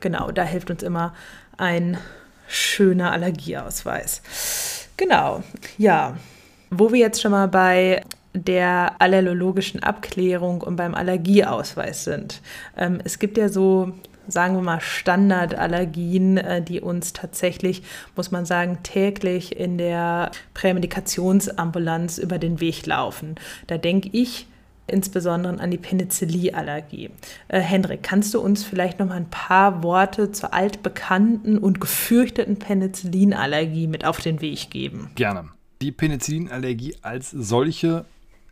Genau, 0.00 0.30
da 0.30 0.42
hilft 0.42 0.70
uns 0.70 0.82
immer 0.82 1.14
ein 1.56 1.96
schöner 2.48 3.12
Allergieausweis. 3.12 4.22
Genau, 4.96 5.42
ja. 5.78 6.16
Wo 6.70 6.92
wir 6.92 7.00
jetzt 7.00 7.20
schon 7.20 7.32
mal 7.32 7.48
bei 7.48 8.02
der 8.34 8.96
allergologischen 8.98 9.82
Abklärung 9.82 10.62
und 10.62 10.76
beim 10.76 10.94
Allergieausweis 10.94 12.04
sind. 12.04 12.40
Ähm, 12.76 13.00
es 13.04 13.18
gibt 13.18 13.36
ja 13.36 13.48
so 13.48 13.92
sagen 14.28 14.54
wir 14.54 14.62
mal, 14.62 14.80
Standardallergien, 14.80 16.38
äh, 16.38 16.62
die 16.62 16.80
uns 16.80 17.12
tatsächlich, 17.12 17.82
muss 18.16 18.30
man 18.30 18.46
sagen, 18.46 18.78
täglich 18.82 19.56
in 19.56 19.78
der 19.78 20.30
Prämedikationsambulanz 20.54 22.18
über 22.18 22.38
den 22.38 22.60
Weg 22.60 22.86
laufen. 22.86 23.36
Da 23.66 23.78
denke 23.78 24.08
ich 24.12 24.46
insbesondere 24.86 25.58
an 25.60 25.70
die 25.70 25.78
Penicillinallergie. 25.78 27.10
Äh, 27.48 27.60
Hendrik, 27.60 28.02
kannst 28.02 28.34
du 28.34 28.40
uns 28.40 28.64
vielleicht 28.64 28.98
noch 28.98 29.06
mal 29.06 29.16
ein 29.16 29.30
paar 29.30 29.82
Worte 29.82 30.32
zur 30.32 30.52
altbekannten 30.52 31.58
und 31.58 31.80
gefürchteten 31.80 32.58
Penicillinallergie 32.58 33.86
mit 33.86 34.04
auf 34.04 34.20
den 34.20 34.40
Weg 34.40 34.70
geben? 34.70 35.10
Gerne. 35.14 35.48
Die 35.80 35.92
Penicillinallergie 35.92 36.96
als 37.02 37.30
solche 37.30 38.04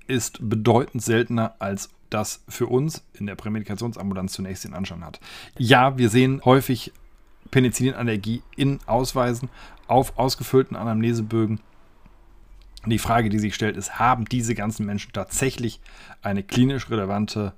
ist 0.07 0.39
bedeutend 0.41 1.03
seltener 1.03 1.55
als 1.61 1.91
das 2.11 2.42
für 2.49 2.66
uns 2.66 3.05
in 3.14 3.27
der 3.27 3.37
Prämedikationsambulanz 3.37 4.33
zunächst 4.33 4.64
den 4.64 4.75
Anschein 4.75 5.05
hat. 5.05 5.20
Ja, 5.57 5.96
wir 5.96 6.09
sehen 6.09 6.42
häufig 6.44 6.92
Penicillinallergie 7.51 8.42
in 8.57 8.79
Ausweisen 8.87 9.49
auf 9.87 10.18
ausgefüllten 10.18 10.77
Anamnesebögen. 10.77 11.61
Die 12.87 12.99
Frage, 12.99 13.29
die 13.29 13.38
sich 13.38 13.55
stellt, 13.55 13.77
ist, 13.77 13.99
haben 13.99 14.25
diese 14.25 14.55
ganzen 14.55 14.87
Menschen 14.87 15.12
tatsächlich 15.12 15.81
eine 16.23 16.42
klinisch 16.42 16.90
relevante 16.90 17.53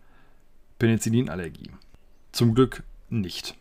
Penicillinallergie? 0.78 1.70
Zum 2.32 2.54
Glück 2.54 2.82
nicht. 3.08 3.56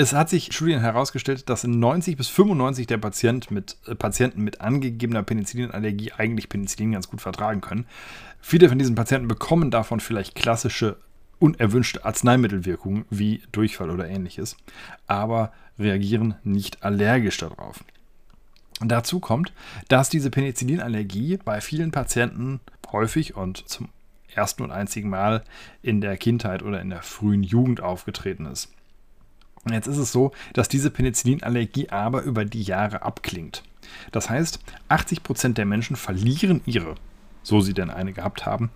Es 0.00 0.12
hat 0.12 0.28
sich 0.28 0.52
Studien 0.52 0.78
herausgestellt, 0.78 1.48
dass 1.48 1.64
in 1.64 1.80
90 1.80 2.16
bis 2.16 2.28
95 2.28 2.86
der 2.86 2.98
Patient 2.98 3.50
mit, 3.50 3.76
äh, 3.84 3.96
Patienten 3.96 4.44
mit 4.44 4.60
angegebener 4.60 5.24
Penicillinallergie 5.24 6.12
eigentlich 6.12 6.48
Penicillin 6.48 6.92
ganz 6.92 7.08
gut 7.08 7.20
vertragen 7.20 7.60
können. 7.60 7.84
Viele 8.40 8.68
von 8.68 8.78
diesen 8.78 8.94
Patienten 8.94 9.26
bekommen 9.26 9.72
davon 9.72 9.98
vielleicht 9.98 10.36
klassische 10.36 10.98
unerwünschte 11.40 12.04
Arzneimittelwirkungen 12.04 13.06
wie 13.10 13.42
Durchfall 13.50 13.90
oder 13.90 14.08
ähnliches, 14.08 14.56
aber 15.08 15.52
reagieren 15.80 16.36
nicht 16.44 16.84
allergisch 16.84 17.38
darauf. 17.38 17.82
Dazu 18.80 19.18
kommt, 19.18 19.52
dass 19.88 20.10
diese 20.10 20.30
Penicillinallergie 20.30 21.38
bei 21.44 21.60
vielen 21.60 21.90
Patienten 21.90 22.60
häufig 22.92 23.34
und 23.34 23.68
zum 23.68 23.88
ersten 24.32 24.62
und 24.62 24.70
einzigen 24.70 25.10
Mal 25.10 25.42
in 25.82 26.00
der 26.00 26.16
Kindheit 26.16 26.62
oder 26.62 26.80
in 26.80 26.90
der 26.90 27.02
frühen 27.02 27.42
Jugend 27.42 27.80
aufgetreten 27.80 28.46
ist. 28.46 28.70
Jetzt 29.70 29.86
ist 29.86 29.98
es 29.98 30.12
so, 30.12 30.32
dass 30.52 30.68
diese 30.68 30.90
Penicillinallergie 30.90 31.90
aber 31.90 32.22
über 32.22 32.44
die 32.44 32.62
Jahre 32.62 33.02
abklingt. 33.02 33.62
Das 34.12 34.30
heißt, 34.30 34.60
80% 34.88 35.54
der 35.54 35.64
Menschen 35.64 35.96
verlieren 35.96 36.60
ihre, 36.66 36.94
so 37.42 37.60
sie 37.60 37.74
denn 37.74 37.90
eine 37.90 38.12
gehabt 38.12 38.46
haben, 38.46 38.70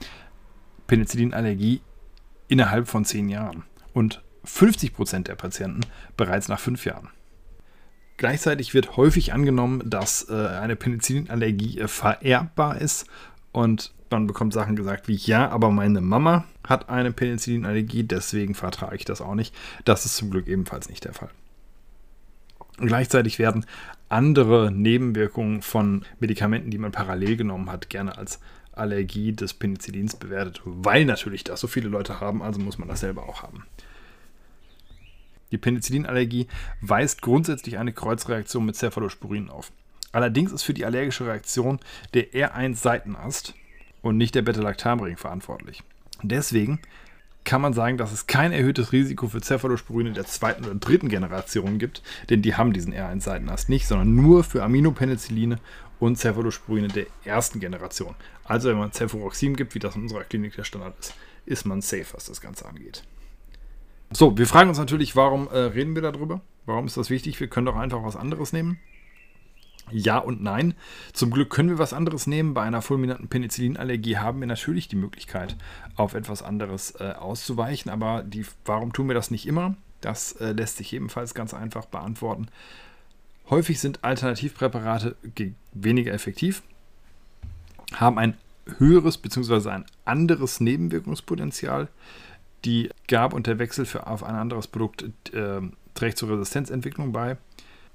Penicillinallergie 0.87 1.81
innerhalb 2.49 2.89
von 2.89 3.05
10 3.05 3.29
Jahren 3.29 3.65
und 3.93 4.23
50% 4.45 5.25
der 5.25 5.37
Patienten 5.37 5.83
bereits 6.17 6.49
nach 6.49 6.61
5 6.61 6.85
Jahren. 6.85 7.09
Gleichzeitig 8.17 8.75
wird 8.75 8.97
häufig 8.97 9.33
angenommen, 9.33 9.83
dass 9.89 10.29
äh, 10.29 10.35
eine 10.35 10.77
Penicillinallergie 10.77 11.81
äh, 11.81 11.89
vererbbar 11.89 12.81
ist 12.81 13.07
und 13.53 13.93
man 14.13 14.27
bekommt 14.27 14.53
Sachen 14.53 14.77
gesagt 14.77 15.09
wie, 15.09 15.15
ja, 15.15 15.49
aber 15.49 15.71
meine 15.71 16.01
Mama 16.01 16.45
hat 16.67 16.89
eine 16.89 17.13
Penicillinallergie, 17.13 18.05
deswegen 18.05 18.55
vertrage 18.55 18.97
ich 18.97 19.05
das 19.05 19.21
auch 19.21 19.35
nicht. 19.35 19.55
Das 19.85 20.05
ist 20.05 20.17
zum 20.17 20.31
Glück 20.31 20.47
ebenfalls 20.47 20.89
nicht 20.89 21.05
der 21.05 21.15
Fall. 21.15 21.31
Gleichzeitig 22.79 23.39
werden 23.39 23.67
andere 24.09 24.71
Nebenwirkungen 24.71 25.63
von 25.63 26.05
Medikamenten, 26.21 26.71
die 26.71 26.79
man 26.79 26.93
parallel 26.93 27.37
genommen 27.37 27.71
hat, 27.71 27.91
gerne 27.91 28.17
als 28.17 28.41
Allergie 28.73 29.33
des 29.33 29.55
Penicillins 29.55 30.17
bewertet, 30.17 30.61
weil 30.65 31.05
natürlich 31.05 31.45
das 31.45 31.61
so 31.61 31.67
viele 31.67 31.89
Leute 31.89 32.21
haben, 32.21 32.43
also 32.43 32.61
muss 32.61 32.79
man 32.79 32.89
das 32.89 33.01
selber 33.01 33.29
auch 33.29 33.43
haben. 33.43 33.67
Die 35.51 35.59
Penicillinallergie 35.59 36.49
weist 36.81 37.21
grundsätzlich 37.21 37.79
eine 37.79 37.93
Kreuzreaktion 37.93 38.65
mit 38.65 38.77
Cephalosporin 38.77 39.51
auf. 39.51 39.71
Allerdings 40.11 40.53
ist 40.53 40.63
für 40.63 40.75
die 40.75 40.85
allergische 40.85 41.27
Reaktion 41.27 41.79
der 42.15 42.33
R1-Seitenast 42.33 43.55
und 44.03 44.17
nicht 44.17 44.35
der 44.35 44.43
Beta-Lactamring 44.43 45.17
verantwortlich. 45.17 45.83
Deswegen 46.23 46.81
kann 47.45 47.61
man 47.61 47.73
sagen, 47.73 47.99
dass 47.99 48.13
es 48.13 48.27
kein 48.27 48.53
erhöhtes 48.53 48.93
Risiko 48.93 49.27
für 49.29 49.41
Cephalosporine 49.41 50.13
der 50.13 50.27
zweiten 50.27 50.65
oder 50.65 50.75
dritten 50.75 51.09
Generation 51.09 51.79
gibt, 51.79 52.03
denn 52.31 52.43
die 52.43 52.55
haben 52.55 52.73
diesen 52.73 52.95
R1-Seitenast 52.95 53.69
nicht, 53.69 53.87
sondern 53.87 54.15
nur 54.15 54.45
für 54.45 54.63
Aminopenicilline 54.63 55.59
und 55.99 56.19
Cephalosporine 56.19 56.89
der 56.89 57.07
ersten 57.25 57.59
Generation. 57.59 58.15
Also 58.45 58.69
wenn 58.69 58.79
man 58.79 58.93
Cefuroxim 58.93 59.57
gibt, 59.57 59.75
wie 59.75 59.81
das 59.81 59.97
in 59.97 60.03
unserer 60.03 60.25
Klinik 60.25 60.55
der 60.55 60.65
Standard 60.65 60.95
ist, 60.99 61.15
ist 61.47 61.67
man 61.67 61.81
safe, 61.81 62.07
was 62.13 62.27
das 62.27 62.41
Ganze 62.41 62.67
angeht. 62.67 63.03
So, 64.11 64.37
wir 64.37 64.47
fragen 64.47 64.69
uns 64.69 64.79
natürlich, 64.79 65.17
warum 65.17 65.49
äh, 65.49 65.59
reden 65.59 65.95
wir 65.95 66.03
darüber? 66.03 66.41
Warum 66.67 66.87
ist 66.87 66.97
das 66.97 67.11
wichtig? 67.11 67.41
Wir 67.41 67.49
können 67.49 67.67
doch 67.67 67.77
einfach 67.77 68.05
was 68.05 68.17
anderes 68.17 68.53
nehmen. 68.53 68.79
Ja 69.93 70.19
und 70.19 70.43
nein. 70.43 70.75
Zum 71.13 71.31
Glück 71.31 71.51
können 71.51 71.69
wir 71.69 71.79
was 71.79 71.93
anderes 71.93 72.27
nehmen. 72.27 72.55
Bei 72.55 72.63
einer 72.63 72.83
fulminanten 72.83 73.29
Penicillinallergie 73.29 74.19
haben 74.19 74.41
wir 74.41 74.47
natürlich 74.47 74.89
die 74.89 74.97
Möglichkeit, 74.97 75.57
auf 75.97 76.15
etwas 76.15 76.43
anderes 76.43 76.93
äh, 76.99 77.13
auszuweichen. 77.19 77.91
Aber 77.91 78.23
die, 78.23 78.47
warum 78.65 78.93
tun 78.93 79.09
wir 79.09 79.15
das 79.15 79.31
nicht 79.31 79.47
immer? 79.47 79.77
Das 80.01 80.33
äh, 80.33 80.53
lässt 80.53 80.79
sich 80.79 80.93
ebenfalls 80.93 81.35
ganz 81.35 81.55
einfach 81.55 81.87
beantworten. 81.87 82.49
Häufig 83.51 83.81
sind 83.81 84.03
Alternativpräparate 84.05 85.17
weniger 85.73 86.13
effektiv, 86.13 86.63
haben 87.95 88.19
ein 88.19 88.37
höheres 88.79 89.19
bzw. 89.19 89.71
ein 89.71 89.85
anderes 90.05 90.61
Nebenwirkungspotenzial. 90.61 91.89
Die 92.65 92.91
Gabe 93.09 93.35
und 93.35 93.47
der 93.47 93.59
Wechsel 93.59 93.85
für 93.85 94.07
auf 94.07 94.23
ein 94.23 94.37
anderes 94.37 94.69
Produkt 94.69 95.03
äh, 95.35 95.61
trägt 95.95 96.19
zur 96.19 96.31
Resistenzentwicklung 96.31 97.13
bei. 97.13 97.37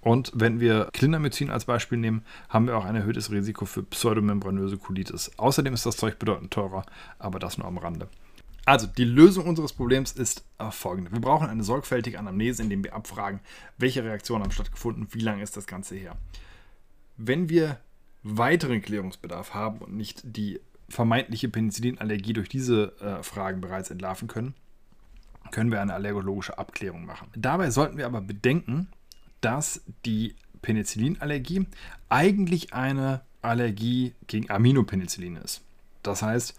Und 0.02 0.32
wenn 0.36 0.60
wir 0.60 0.90
Clindamycin 0.94 1.50
als 1.50 1.66
Beispiel 1.66 1.98
nehmen, 1.98 2.24
haben 2.50 2.68
wir 2.68 2.78
auch 2.78 2.86
ein 2.86 2.96
erhöhtes 2.96 3.32
Risiko 3.32 3.66
für 3.66 3.84
pseudomembranöse 3.84 4.78
Colitis. 4.78 5.32
Außerdem 5.38 5.74
ist 5.74 5.86
das 5.86 5.98
Zeug 5.98 6.20
bedeutend 6.20 6.52
teurer, 6.52 6.86
aber 7.20 7.40
das 7.40 7.58
nur 7.58 7.68
am 7.68 7.78
Rande. 7.78 8.08
Also, 8.66 8.86
die 8.86 9.06
Lösung 9.06 9.48
unseres 9.48 9.72
Problems 9.72 10.12
ist 10.12 10.44
folgende. 10.72 11.12
Wir 11.14 11.22
brauchen 11.22 11.48
eine 11.48 11.64
sorgfältige 11.64 12.20
Anamnese, 12.20 12.64
indem 12.64 12.84
wir 12.84 12.94
abfragen, 12.94 13.40
welche 13.78 14.04
Reaktionen 14.04 14.44
haben 14.44 14.52
stattgefunden, 14.52 15.08
wie 15.12 15.22
lange 15.22 15.42
ist 15.42 15.56
das 15.56 15.68
Ganze 15.68 15.96
her. 15.96 16.18
Wenn 17.16 17.48
wir 17.50 17.80
weiteren 18.24 18.82
Klärungsbedarf 18.82 19.54
haben 19.54 19.80
und 19.80 19.96
nicht 19.96 20.22
die 20.24 20.60
vermeintliche 20.90 21.50
Penicillinallergie 21.50 22.34
durch 22.34 22.50
diese 22.50 22.94
äh, 23.00 23.24
Fragen 23.24 23.62
bereits 23.62 23.90
entlarven 23.90 24.28
können, 24.28 24.54
können 25.52 25.72
wir 25.72 25.82
eine 25.82 25.94
allergologische 25.94 26.58
Abklärung 26.58 27.06
machen. 27.06 27.30
Dabei 27.36 27.72
sollten 27.72 27.98
wir 27.98 28.06
aber 28.06 28.22
bedenken, 28.22 28.90
dass 29.48 29.80
die 30.06 30.36
Penicillinallergie 30.62 31.68
eigentlich 32.10 32.74
eine 32.74 33.22
Allergie 33.42 34.14
gegen 34.28 34.52
Aminopenicillin 34.52 35.38
ist. 35.38 35.62
Das 36.04 36.22
heißt, 36.22 36.54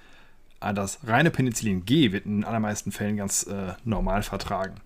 das 0.60 0.98
reine 1.06 1.30
Penicillin 1.30 1.84
G 1.84 2.12
wird 2.12 2.24
in 2.24 2.38
den 2.38 2.44
allermeisten 2.44 2.90
Fällen 2.90 3.18
ganz 3.18 3.42
äh, 3.42 3.74
normal 3.84 4.22
vertragen. 4.22 4.76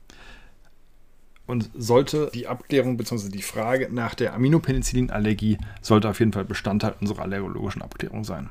Und 1.47 1.71
sollte 1.75 2.29
die 2.35 2.49
Abklärung 2.49 2.97
bzw. 2.97 3.29
die 3.29 3.43
Frage 3.43 3.89
nach 3.93 4.17
der 4.17 4.35
Aminopenicillinallergie 4.35 5.59
sollte 5.81 6.09
auf 6.09 6.19
jeden 6.19 6.33
Fall 6.33 6.45
Bestandteil 6.45 6.97
unserer 7.01 7.23
allergologischen 7.23 7.83
Abklärung 7.83 8.25
sein. 8.25 8.51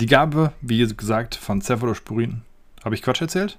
Die 0.00 0.06
Gabe, 0.06 0.54
wie 0.62 0.86
gesagt, 0.86 1.34
von 1.34 1.60
Cephalosporin. 1.60 2.40
Habe 2.82 2.94
ich 2.94 3.02
Quatsch 3.02 3.20
erzählt? 3.20 3.58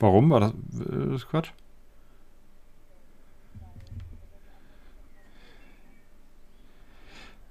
Warum 0.00 0.30
war 0.30 0.40
das, 0.40 0.50
äh, 0.80 1.10
das 1.10 1.28
Quatsch? 1.28 1.50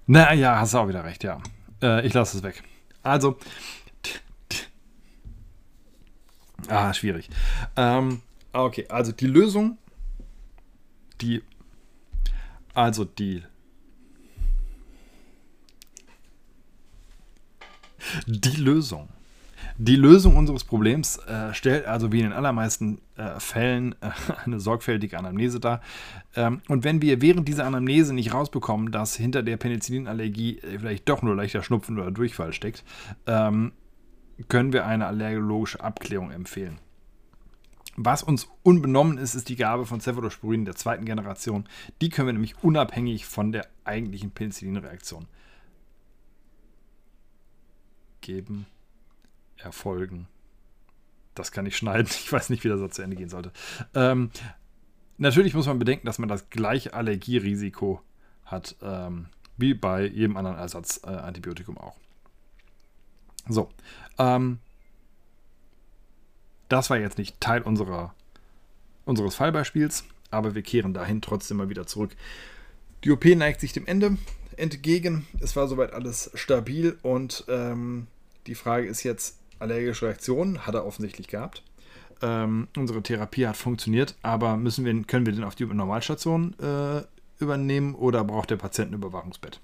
Na 0.08 0.34
ja, 0.34 0.60
hast 0.60 0.74
du 0.74 0.80
auch 0.80 0.88
wieder 0.88 1.04
recht, 1.04 1.24
ja. 1.24 1.40
Äh, 1.84 2.06
ich 2.06 2.14
lasse 2.14 2.38
es 2.38 2.44
weg. 2.44 2.64
Also. 3.04 3.38
Ah, 6.68 6.92
schwierig. 6.94 7.30
Ähm, 7.76 8.22
okay, 8.52 8.88
also 8.90 9.12
die 9.12 9.28
Lösung. 9.28 9.78
Die. 11.22 11.44
Also 12.74 13.06
die. 13.06 13.44
Die 18.26 18.58
Lösung 18.58 19.10
die 19.82 19.96
Lösung 19.96 20.36
unseres 20.36 20.66
Problems 20.66 21.18
äh, 21.20 21.54
stellt 21.54 21.86
also 21.86 22.12
wie 22.12 22.20
in 22.20 22.26
den 22.26 22.34
allermeisten 22.34 23.00
äh, 23.16 23.40
Fällen 23.40 23.96
äh, 24.02 24.10
eine 24.46 24.60
sorgfältige 24.60 25.18
Anamnese 25.18 25.62
dar. 25.62 25.80
Ähm, 26.36 26.62
und 26.68 26.84
wenn 26.84 27.02
wir 27.02 27.22
während 27.22 27.48
dieser 27.48 27.66
Anamnese 27.66 28.14
nicht 28.14 28.34
rausbekommen, 28.34 28.92
dass 28.92 29.16
hinter 29.16 29.42
der 29.42 29.56
Penicillinallergie 29.56 30.60
äh, 30.60 30.80
vielleicht 30.80 31.08
doch 31.08 31.22
nur 31.22 31.34
leichter 31.34 31.64
Schnupfen 31.64 31.98
oder 31.98 32.12
Durchfall 32.12 32.52
steckt, 32.52 32.84
ähm, 33.26 33.72
können 34.50 34.74
wir 34.74 34.86
eine 34.86 35.06
allergologische 35.06 35.82
Abklärung 35.82 36.32
empfehlen. 36.32 36.80
Was 37.96 38.22
uns 38.22 38.50
unbenommen 38.64 39.18
ist, 39.18 39.34
ist 39.34 39.48
die 39.48 39.56
Gabe 39.56 39.86
von 39.86 40.02
Cephalosporin 40.02 40.66
der 40.66 40.76
zweiten 40.76 41.06
Generation. 41.06 41.64
Die 42.02 42.10
können 42.10 42.28
wir 42.28 42.34
nämlich 42.34 42.62
unabhängig 42.64 43.26
von 43.26 43.54
der 43.54 43.66
eigentlichen 43.86 44.32
Penicillinreaktion 44.32 45.26
geben, 48.20 48.66
erfolgen. 49.60 50.28
Das 51.36 51.52
kann 51.52 51.66
ich 51.66 51.78
schneiden. 51.78 52.08
Ich 52.12 52.32
weiß 52.32 52.50
nicht, 52.50 52.64
wie 52.64 52.68
der 52.68 52.78
Satz 52.78 52.96
zu 52.96 53.02
Ende 53.02 53.16
gehen 53.16 53.30
sollte. 53.30 53.52
Ähm, 53.94 54.32
natürlich 55.18 55.54
muss 55.54 55.68
man 55.68 55.80
bedenken, 55.80 56.06
dass 56.06 56.20
man 56.20 56.30
das 56.30 56.50
gleiche 56.50 56.94
Allergierisiko 56.94 58.02
hat, 58.46 58.76
ähm, 58.82 59.28
wie 59.58 59.74
bei 59.74 60.06
jedem 60.06 60.38
anderen 60.38 60.58
Ersatzantibiotikum 60.58 61.76
äh, 61.78 61.80
auch. 61.80 61.96
So. 63.48 63.70
Ähm, 64.18 64.60
das 66.68 66.90
war 66.90 66.98
jetzt 66.98 67.18
nicht 67.18 67.40
Teil 67.42 67.64
unserer, 67.64 68.14
unseres 69.06 69.36
Fallbeispiels, 69.36 70.04
aber 70.30 70.56
wir 70.56 70.62
kehren 70.62 70.94
dahin 70.94 71.22
trotzdem 71.22 71.58
mal 71.58 71.70
wieder 71.70 71.88
zurück. 71.88 72.16
Die 73.04 73.12
OP 73.12 73.26
neigt 73.26 73.62
sich 73.62 73.74
dem 73.74 73.88
Ende 73.88 74.18
entgegen. 74.56 75.26
Es 75.40 75.56
war 75.56 75.68
soweit 75.68 75.94
alles 75.94 76.32
stabil 76.36 76.98
und 77.02 77.46
ähm, 77.48 78.08
die 78.46 78.56
Frage 78.56 78.88
ist 78.88 79.04
jetzt, 79.04 79.39
allergische 79.60 80.08
Reaktionen 80.08 80.66
hat 80.66 80.76
er 80.76 80.86
offensichtlich 80.86 81.28
gehabt. 81.28 81.64
Ähm, 82.22 82.68
unsere 82.76 83.02
Therapie 83.02 83.48
hat 83.48 83.58
funktioniert, 83.58 84.16
aber 84.22 84.58
müssen 84.58 84.86
wir, 84.86 85.04
können 85.04 85.26
wir 85.26 85.34
den 85.34 85.44
auf 85.44 85.56
die 85.56 85.66
Normalstation 85.66 86.56
äh, 86.60 87.02
übernehmen 87.42 87.96
oder 87.96 88.24
braucht 88.24 88.50
der 88.50 88.58
Patient 88.58 88.92
ein 88.92 88.96
Überwachungsbett? 88.96 89.62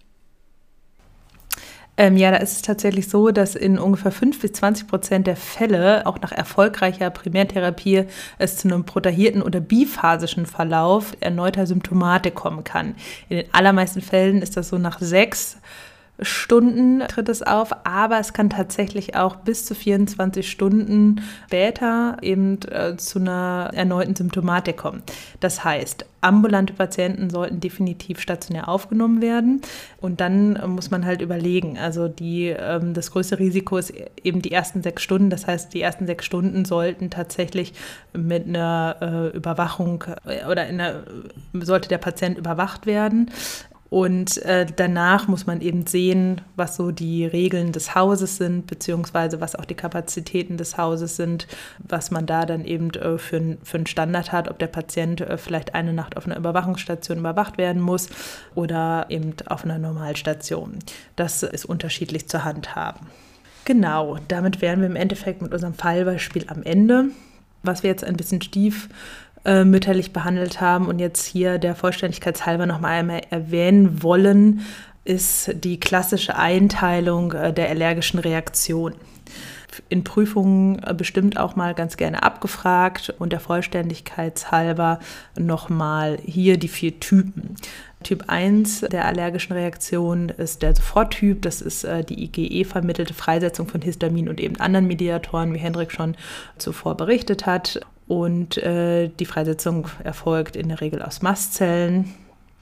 Ähm, 1.97 2.17
ja, 2.17 2.31
da 2.31 2.37
ist 2.37 2.51
es 2.51 2.61
tatsächlich 2.61 3.07
so, 3.07 3.31
dass 3.31 3.55
in 3.55 3.79
ungefähr 3.79 4.11
5 4.11 4.41
bis 4.41 4.51
20 4.53 4.87
Prozent 4.87 5.27
der 5.27 5.37
Fälle, 5.37 6.05
auch 6.05 6.19
nach 6.19 6.33
erfolgreicher 6.33 7.09
Primärtherapie, 7.09 8.03
es 8.37 8.57
zu 8.57 8.67
einem 8.67 8.83
protahierten 8.83 9.41
oder 9.41 9.61
biphasischen 9.61 10.45
Verlauf 10.45 11.15
erneuter 11.21 11.65
Symptomatik 11.65 12.35
kommen 12.35 12.65
kann. 12.65 12.95
In 13.29 13.37
den 13.37 13.53
allermeisten 13.53 14.01
Fällen 14.01 14.41
ist 14.41 14.57
das 14.57 14.69
so 14.69 14.77
nach 14.77 14.99
sechs 14.99 15.57
Stunden 16.19 17.01
tritt 17.07 17.27
es 17.27 17.41
auf, 17.41 17.85
aber 17.85 18.19
es 18.19 18.31
kann 18.31 18.49
tatsächlich 18.49 19.15
auch 19.15 19.35
bis 19.35 19.65
zu 19.65 19.75
24 19.75 20.49
Stunden 20.49 21.21
später 21.47 22.17
eben 22.21 22.59
äh, 22.69 22.95
zu 22.95 23.19
einer 23.19 23.71
erneuten 23.73 24.15
Symptomatik 24.15 24.77
kommen. 24.77 25.03
Das 25.41 25.63
heißt, 25.65 26.05
ambulante 26.21 26.73
Patienten 26.73 27.29
sollten 27.29 27.59
definitiv 27.59 28.19
stationär 28.19 28.69
aufgenommen 28.69 29.21
werden 29.21 29.61
und 29.99 30.21
dann 30.21 30.55
äh, 30.55 30.67
muss 30.67 30.89
man 30.89 31.05
halt 31.05 31.21
überlegen. 31.21 31.77
Also 31.77 32.07
die, 32.07 32.47
ähm, 32.47 32.93
das 32.93 33.11
größte 33.11 33.37
Risiko 33.37 33.77
ist 33.77 33.93
eben 34.23 34.41
die 34.41 34.53
ersten 34.53 34.83
sechs 34.83 35.03
Stunden. 35.03 35.29
Das 35.29 35.47
heißt, 35.47 35.73
die 35.73 35.81
ersten 35.81 36.07
sechs 36.07 36.25
Stunden 36.25 36.63
sollten 36.63 37.09
tatsächlich 37.09 37.73
mit 38.13 38.47
einer 38.47 39.31
äh, 39.33 39.37
Überwachung 39.37 40.03
oder 40.49 40.61
einer, 40.61 41.03
sollte 41.53 41.89
der 41.89 41.97
Patient 41.97 42.37
überwacht 42.37 42.85
werden. 42.85 43.29
Und 43.89 44.41
äh, 44.43 44.65
danach 44.65 45.27
muss 45.27 45.45
man 45.45 45.61
eben 45.61 45.85
sehen, 45.85 46.41
was 46.55 46.75
so 46.75 46.91
die 46.91 47.25
Regeln 47.25 47.71
des 47.71 47.93
Hauses 47.93 48.37
sind, 48.37 48.65
beziehungsweise 48.65 49.41
was 49.41 49.55
auch 49.55 49.65
die 49.65 49.75
Kapazitäten 49.75 50.57
des 50.57 50.77
Hauses 50.77 51.15
sind, 51.15 51.47
was 51.79 52.09
man 52.09 52.25
da 52.25 52.45
dann 52.45 52.65
eben 52.65 52.89
äh, 52.91 53.17
für, 53.19 53.57
für 53.63 53.77
einen 53.77 53.85
Standard 53.85 54.31
hat, 54.31 54.49
ob 54.49 54.57
der 54.57 54.67
Patient 54.67 55.21
äh, 55.21 55.37
vielleicht 55.37 55.75
eine 55.75 55.93
Nacht 55.93 56.17
auf 56.17 56.25
einer 56.25 56.37
Überwachungsstation 56.37 57.19
überwacht 57.19 57.57
werden 57.59 57.81
muss 57.81 58.09
oder 58.55 59.05
eben 59.09 59.33
auf 59.45 59.63
einer 59.63 59.77
Normalstation. 59.77 60.79
Das 61.15 61.43
ist 61.43 61.65
unterschiedlich 61.65 62.27
zu 62.27 62.43
handhaben. 62.43 63.07
Genau, 63.65 64.17
damit 64.27 64.61
wären 64.61 64.79
wir 64.79 64.87
im 64.87 64.95
Endeffekt 64.95 65.41
mit 65.41 65.53
unserem 65.53 65.73
Fallbeispiel 65.73 66.45
am 66.47 66.63
Ende. 66.63 67.05
Was 67.63 67.81
wir 67.81 67.89
jetzt 67.89 68.03
ein 68.03 68.17
bisschen 68.17 68.41
stief 68.41 68.89
äh, 69.45 69.63
mütterlich 69.63 70.11
behandelt 70.11 70.59
haben 70.59 70.87
und 70.87 70.99
jetzt 70.99 71.25
hier 71.25 71.57
der 71.57 71.75
Vollständigkeit 71.75 72.45
halber 72.45 72.65
noch 72.65 72.79
mal 72.79 72.89
einmal 72.89 73.21
erwähnen 73.29 74.01
wollen, 74.03 74.61
ist 75.03 75.51
die 75.63 75.79
klassische 75.79 76.35
Einteilung 76.35 77.31
äh, 77.33 77.53
der 77.53 77.69
allergischen 77.69 78.19
Reaktion. 78.19 78.95
In 79.89 80.03
Prüfungen 80.03 80.81
äh, 80.83 80.93
bestimmt 80.93 81.37
auch 81.37 81.55
mal 81.55 81.73
ganz 81.73 81.95
gerne 81.97 82.23
abgefragt 82.23 83.13
und 83.19 83.31
der 83.31 83.39
Vollständigkeit 83.39 84.51
halber 84.51 84.99
nochmal 85.37 86.17
hier 86.23 86.57
die 86.57 86.67
vier 86.67 86.99
Typen. 86.99 87.55
Typ 88.03 88.25
1 88.27 88.81
der 88.91 89.05
allergischen 89.05 89.53
Reaktion 89.53 90.29
ist 90.29 90.61
der 90.61 90.75
Soforttyp. 90.75 91.41
Das 91.41 91.61
ist 91.61 91.83
äh, 91.83 92.03
die 92.03 92.23
IgE-vermittelte 92.23 93.13
Freisetzung 93.13 93.67
von 93.67 93.81
Histamin 93.81 94.29
und 94.29 94.39
eben 94.39 94.59
anderen 94.59 94.87
Mediatoren, 94.87 95.53
wie 95.53 95.59
Hendrik 95.59 95.91
schon 95.91 96.15
zuvor 96.57 96.97
berichtet 96.97 97.45
hat. 97.45 97.79
Und 98.07 98.57
äh, 98.57 99.09
die 99.09 99.25
Freisetzung 99.25 99.87
erfolgt 100.03 100.55
in 100.55 100.69
der 100.69 100.81
Regel 100.81 101.01
aus 101.01 101.21
Mastzellen. 101.21 102.13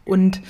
Und 0.06 0.42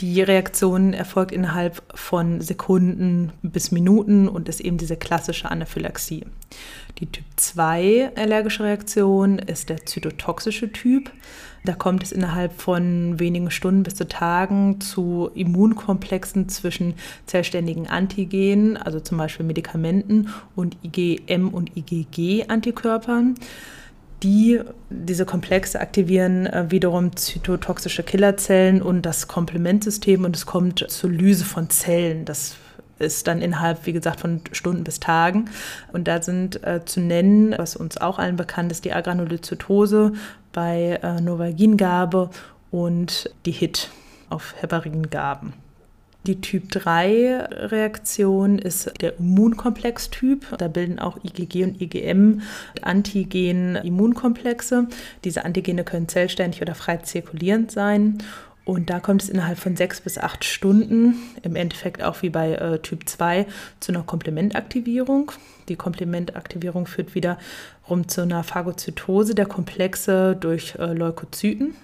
die 0.00 0.20
Reaktion 0.20 0.92
erfolgt 0.92 1.30
innerhalb 1.30 1.82
von 1.94 2.40
Sekunden 2.40 3.32
bis 3.42 3.70
Minuten 3.70 4.28
und 4.28 4.48
ist 4.48 4.60
eben 4.60 4.78
diese 4.78 4.96
klassische 4.96 5.48
Anaphylaxie. 5.48 6.24
Die 6.98 7.06
Typ 7.06 7.24
2 7.36 8.12
allergische 8.16 8.64
Reaktion 8.64 9.38
ist 9.38 9.68
der 9.68 9.86
zytotoxische 9.86 10.72
Typ. 10.72 11.12
Da 11.64 11.74
kommt 11.74 12.02
es 12.02 12.12
innerhalb 12.12 12.60
von 12.60 13.18
wenigen 13.20 13.50
Stunden 13.50 13.82
bis 13.84 13.94
zu 13.94 14.08
Tagen 14.08 14.80
zu 14.80 15.30
Immunkomplexen 15.34 16.48
zwischen 16.48 16.94
zellständigen 17.26 17.86
Antigenen, 17.88 18.76
also 18.76 18.98
zum 18.98 19.18
Beispiel 19.18 19.46
Medikamenten, 19.46 20.30
und 20.54 20.76
IgM 20.82 21.48
und 21.48 21.76
IgG-Antikörpern 21.76 23.34
die, 24.22 24.60
diese 24.90 25.26
Komplexe 25.26 25.80
aktivieren 25.80 26.46
äh, 26.46 26.70
wiederum 26.70 27.16
zytotoxische 27.16 28.02
Killerzellen 28.02 28.82
und 28.82 29.02
das 29.02 29.28
Komplementsystem 29.28 30.24
und 30.24 30.36
es 30.36 30.46
kommt 30.46 30.84
zur 30.88 31.10
Lyse 31.10 31.44
von 31.44 31.70
Zellen. 31.70 32.24
Das 32.24 32.56
ist 32.98 33.26
dann 33.26 33.42
innerhalb, 33.42 33.84
wie 33.84 33.92
gesagt, 33.92 34.20
von 34.20 34.40
Stunden 34.52 34.84
bis 34.84 35.00
Tagen. 35.00 35.50
Und 35.92 36.08
da 36.08 36.22
sind 36.22 36.64
äh, 36.64 36.84
zu 36.84 37.00
nennen, 37.00 37.54
was 37.56 37.76
uns 37.76 37.98
auch 37.98 38.18
allen 38.18 38.36
bekannt 38.36 38.72
ist, 38.72 38.84
die 38.84 38.92
Agranulozytose 38.92 40.12
bei 40.52 40.98
äh, 41.02 41.20
Novagingabe 41.20 42.30
und 42.70 43.30
die 43.44 43.52
HIT 43.52 43.90
auf 44.30 44.54
Heparingaben. 44.60 45.65
Die 46.26 46.40
Typ-3-Reaktion 46.40 48.58
ist 48.58 48.92
der 49.00 49.18
Immunkomplex-Typ. 49.18 50.58
Da 50.58 50.66
bilden 50.66 50.98
auch 50.98 51.18
IgG 51.22 51.62
und 51.62 51.80
IgM 51.80 52.42
Antigen-Immunkomplexe. 52.82 54.88
Diese 55.22 55.44
Antigene 55.44 55.84
können 55.84 56.08
zellständig 56.08 56.62
oder 56.62 56.74
frei 56.74 56.96
zirkulierend 56.96 57.70
sein. 57.70 58.18
Und 58.64 58.90
da 58.90 58.98
kommt 58.98 59.22
es 59.22 59.28
innerhalb 59.28 59.58
von 59.58 59.76
sechs 59.76 60.00
bis 60.00 60.18
acht 60.18 60.44
Stunden, 60.44 61.14
im 61.42 61.54
Endeffekt 61.54 62.02
auch 62.02 62.22
wie 62.22 62.30
bei 62.30 62.54
äh, 62.54 62.80
Typ 62.80 63.08
2, 63.08 63.46
zu 63.78 63.92
einer 63.92 64.02
Komplementaktivierung. 64.02 65.30
Die 65.68 65.76
Komplementaktivierung 65.76 66.88
führt 66.88 67.14
wiederum 67.14 68.08
zu 68.08 68.22
einer 68.22 68.42
Phagozytose 68.42 69.36
der 69.36 69.46
Komplexe 69.46 70.34
durch 70.34 70.74
äh, 70.80 70.92
Leukozyten. 70.92 71.76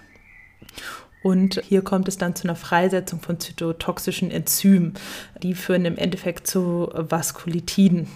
Und 1.23 1.63
hier 1.69 1.83
kommt 1.83 2.09
es 2.09 2.19
dann 2.19 2.35
zu 2.35 2.45
einer 2.45 2.57
Freisetzung 2.57 3.21
von 3.21 3.39
zytotoxischen 3.39 4.31
Enzymen. 4.31 4.95
Die 5.43 5.55
führen 5.55 5.85
im 5.85 5.97
Endeffekt 5.97 6.47
zu 6.47 6.91
Vaskulitiden, 6.93 8.09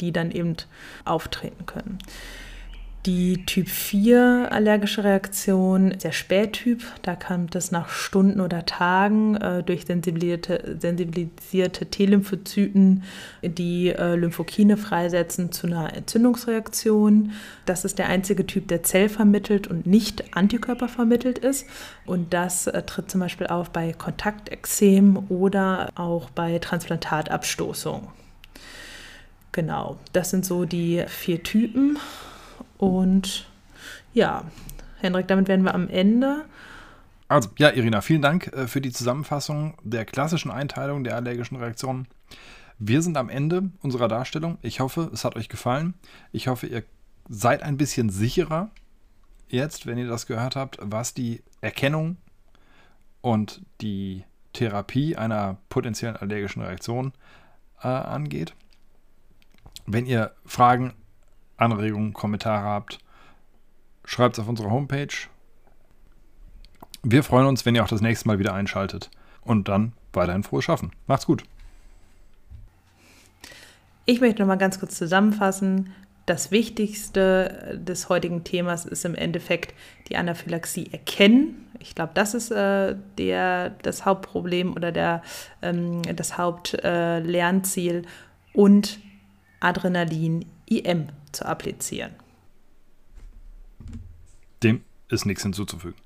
die 0.00 0.12
dann 0.12 0.30
eben 0.30 0.56
auftreten 1.04 1.66
können. 1.66 1.98
Die 3.08 3.46
Typ 3.46 3.70
4 3.70 4.48
allergische 4.50 5.02
Reaktion 5.02 5.96
der 6.02 6.12
Spättyp. 6.12 6.84
Da 7.00 7.16
kommt 7.16 7.54
es 7.56 7.70
nach 7.70 7.88
Stunden 7.88 8.38
oder 8.38 8.66
Tagen 8.66 9.34
äh, 9.36 9.62
durch 9.62 9.86
sensibilisierte, 9.86 10.76
sensibilisierte 10.78 11.86
T-Lymphozyten, 11.86 13.04
die 13.40 13.88
äh, 13.88 14.14
Lymphokine 14.14 14.76
freisetzen, 14.76 15.52
zu 15.52 15.68
einer 15.68 15.96
Entzündungsreaktion. 15.96 17.32
Das 17.64 17.86
ist 17.86 17.98
der 17.98 18.08
einzige 18.08 18.46
Typ, 18.46 18.68
der 18.68 18.82
zellvermittelt 18.82 19.68
und 19.68 19.86
nicht 19.86 20.36
antikörpervermittelt 20.36 21.38
ist. 21.38 21.64
Und 22.04 22.34
das 22.34 22.66
äh, 22.66 22.82
tritt 22.82 23.10
zum 23.10 23.22
Beispiel 23.22 23.46
auf 23.46 23.70
bei 23.70 23.94
Kontaktexem 23.94 25.30
oder 25.30 25.88
auch 25.94 26.28
bei 26.28 26.58
Transplantatabstoßung. 26.58 28.08
Genau, 29.52 29.96
das 30.12 30.28
sind 30.28 30.44
so 30.44 30.66
die 30.66 31.04
vier 31.08 31.42
Typen. 31.42 31.96
Und 32.78 33.46
ja, 34.14 34.44
Hendrik, 35.00 35.28
damit 35.28 35.48
werden 35.48 35.64
wir 35.64 35.74
am 35.74 35.88
Ende. 35.88 36.44
Also, 37.28 37.50
ja, 37.58 37.70
Irina, 37.70 38.00
vielen 38.00 38.22
Dank 38.22 38.46
äh, 38.48 38.66
für 38.66 38.80
die 38.80 38.92
Zusammenfassung 38.92 39.74
der 39.82 40.06
klassischen 40.06 40.50
Einteilung 40.50 41.04
der 41.04 41.16
allergischen 41.16 41.56
Reaktionen. 41.56 42.08
Wir 42.78 43.02
sind 43.02 43.16
am 43.16 43.28
Ende 43.28 43.70
unserer 43.82 44.08
Darstellung. 44.08 44.56
Ich 44.62 44.80
hoffe, 44.80 45.10
es 45.12 45.24
hat 45.24 45.36
euch 45.36 45.48
gefallen. 45.48 45.94
Ich 46.32 46.48
hoffe, 46.48 46.66
ihr 46.68 46.84
seid 47.28 47.62
ein 47.62 47.76
bisschen 47.76 48.08
sicherer 48.08 48.70
jetzt, 49.48 49.86
wenn 49.86 49.98
ihr 49.98 50.08
das 50.08 50.26
gehört 50.26 50.56
habt, 50.56 50.78
was 50.80 51.12
die 51.12 51.42
Erkennung 51.60 52.16
und 53.20 53.62
die 53.80 54.24
Therapie 54.52 55.16
einer 55.16 55.58
potenziellen 55.68 56.16
allergischen 56.16 56.62
Reaktion 56.62 57.12
äh, 57.82 57.88
angeht. 57.88 58.54
Wenn 59.86 60.06
ihr 60.06 60.32
Fragen, 60.44 60.94
Anregungen, 61.58 62.12
Kommentare 62.14 62.64
habt, 62.64 62.98
schreibt 64.04 64.36
es 64.36 64.42
auf 64.42 64.48
unserer 64.48 64.70
Homepage. 64.70 65.28
Wir 67.02 67.22
freuen 67.22 67.46
uns, 67.46 67.66
wenn 67.66 67.74
ihr 67.74 67.84
auch 67.84 67.88
das 67.88 68.00
nächste 68.00 68.26
Mal 68.26 68.38
wieder 68.38 68.54
einschaltet. 68.54 69.10
Und 69.42 69.68
dann 69.68 69.92
weiterhin 70.12 70.42
frohes 70.42 70.64
Schaffen. 70.64 70.92
Macht's 71.06 71.26
gut. 71.26 71.44
Ich 74.04 74.20
möchte 74.20 74.40
noch 74.40 74.48
mal 74.48 74.56
ganz 74.56 74.80
kurz 74.80 74.96
zusammenfassen. 74.96 75.92
Das 76.26 76.50
Wichtigste 76.50 77.80
des 77.82 78.08
heutigen 78.08 78.44
Themas 78.44 78.84
ist 78.84 79.04
im 79.04 79.14
Endeffekt 79.14 79.74
die 80.08 80.16
Anaphylaxie 80.16 80.88
erkennen. 80.92 81.66
Ich 81.78 81.94
glaube, 81.94 82.12
das 82.14 82.34
ist 82.34 82.50
äh, 82.50 82.96
der, 83.16 83.70
das 83.82 84.04
Hauptproblem 84.04 84.74
oder 84.74 84.92
der, 84.92 85.22
ähm, 85.62 86.02
das 86.02 86.36
Hauptlernziel 86.36 88.02
äh, 88.02 88.58
und 88.58 88.98
Adrenalin 89.60 90.44
IM 90.66 91.08
zu 91.32 91.44
applizieren. 91.46 92.14
Dem 94.62 94.82
ist 95.08 95.26
nichts 95.26 95.42
hinzuzufügen. 95.42 95.98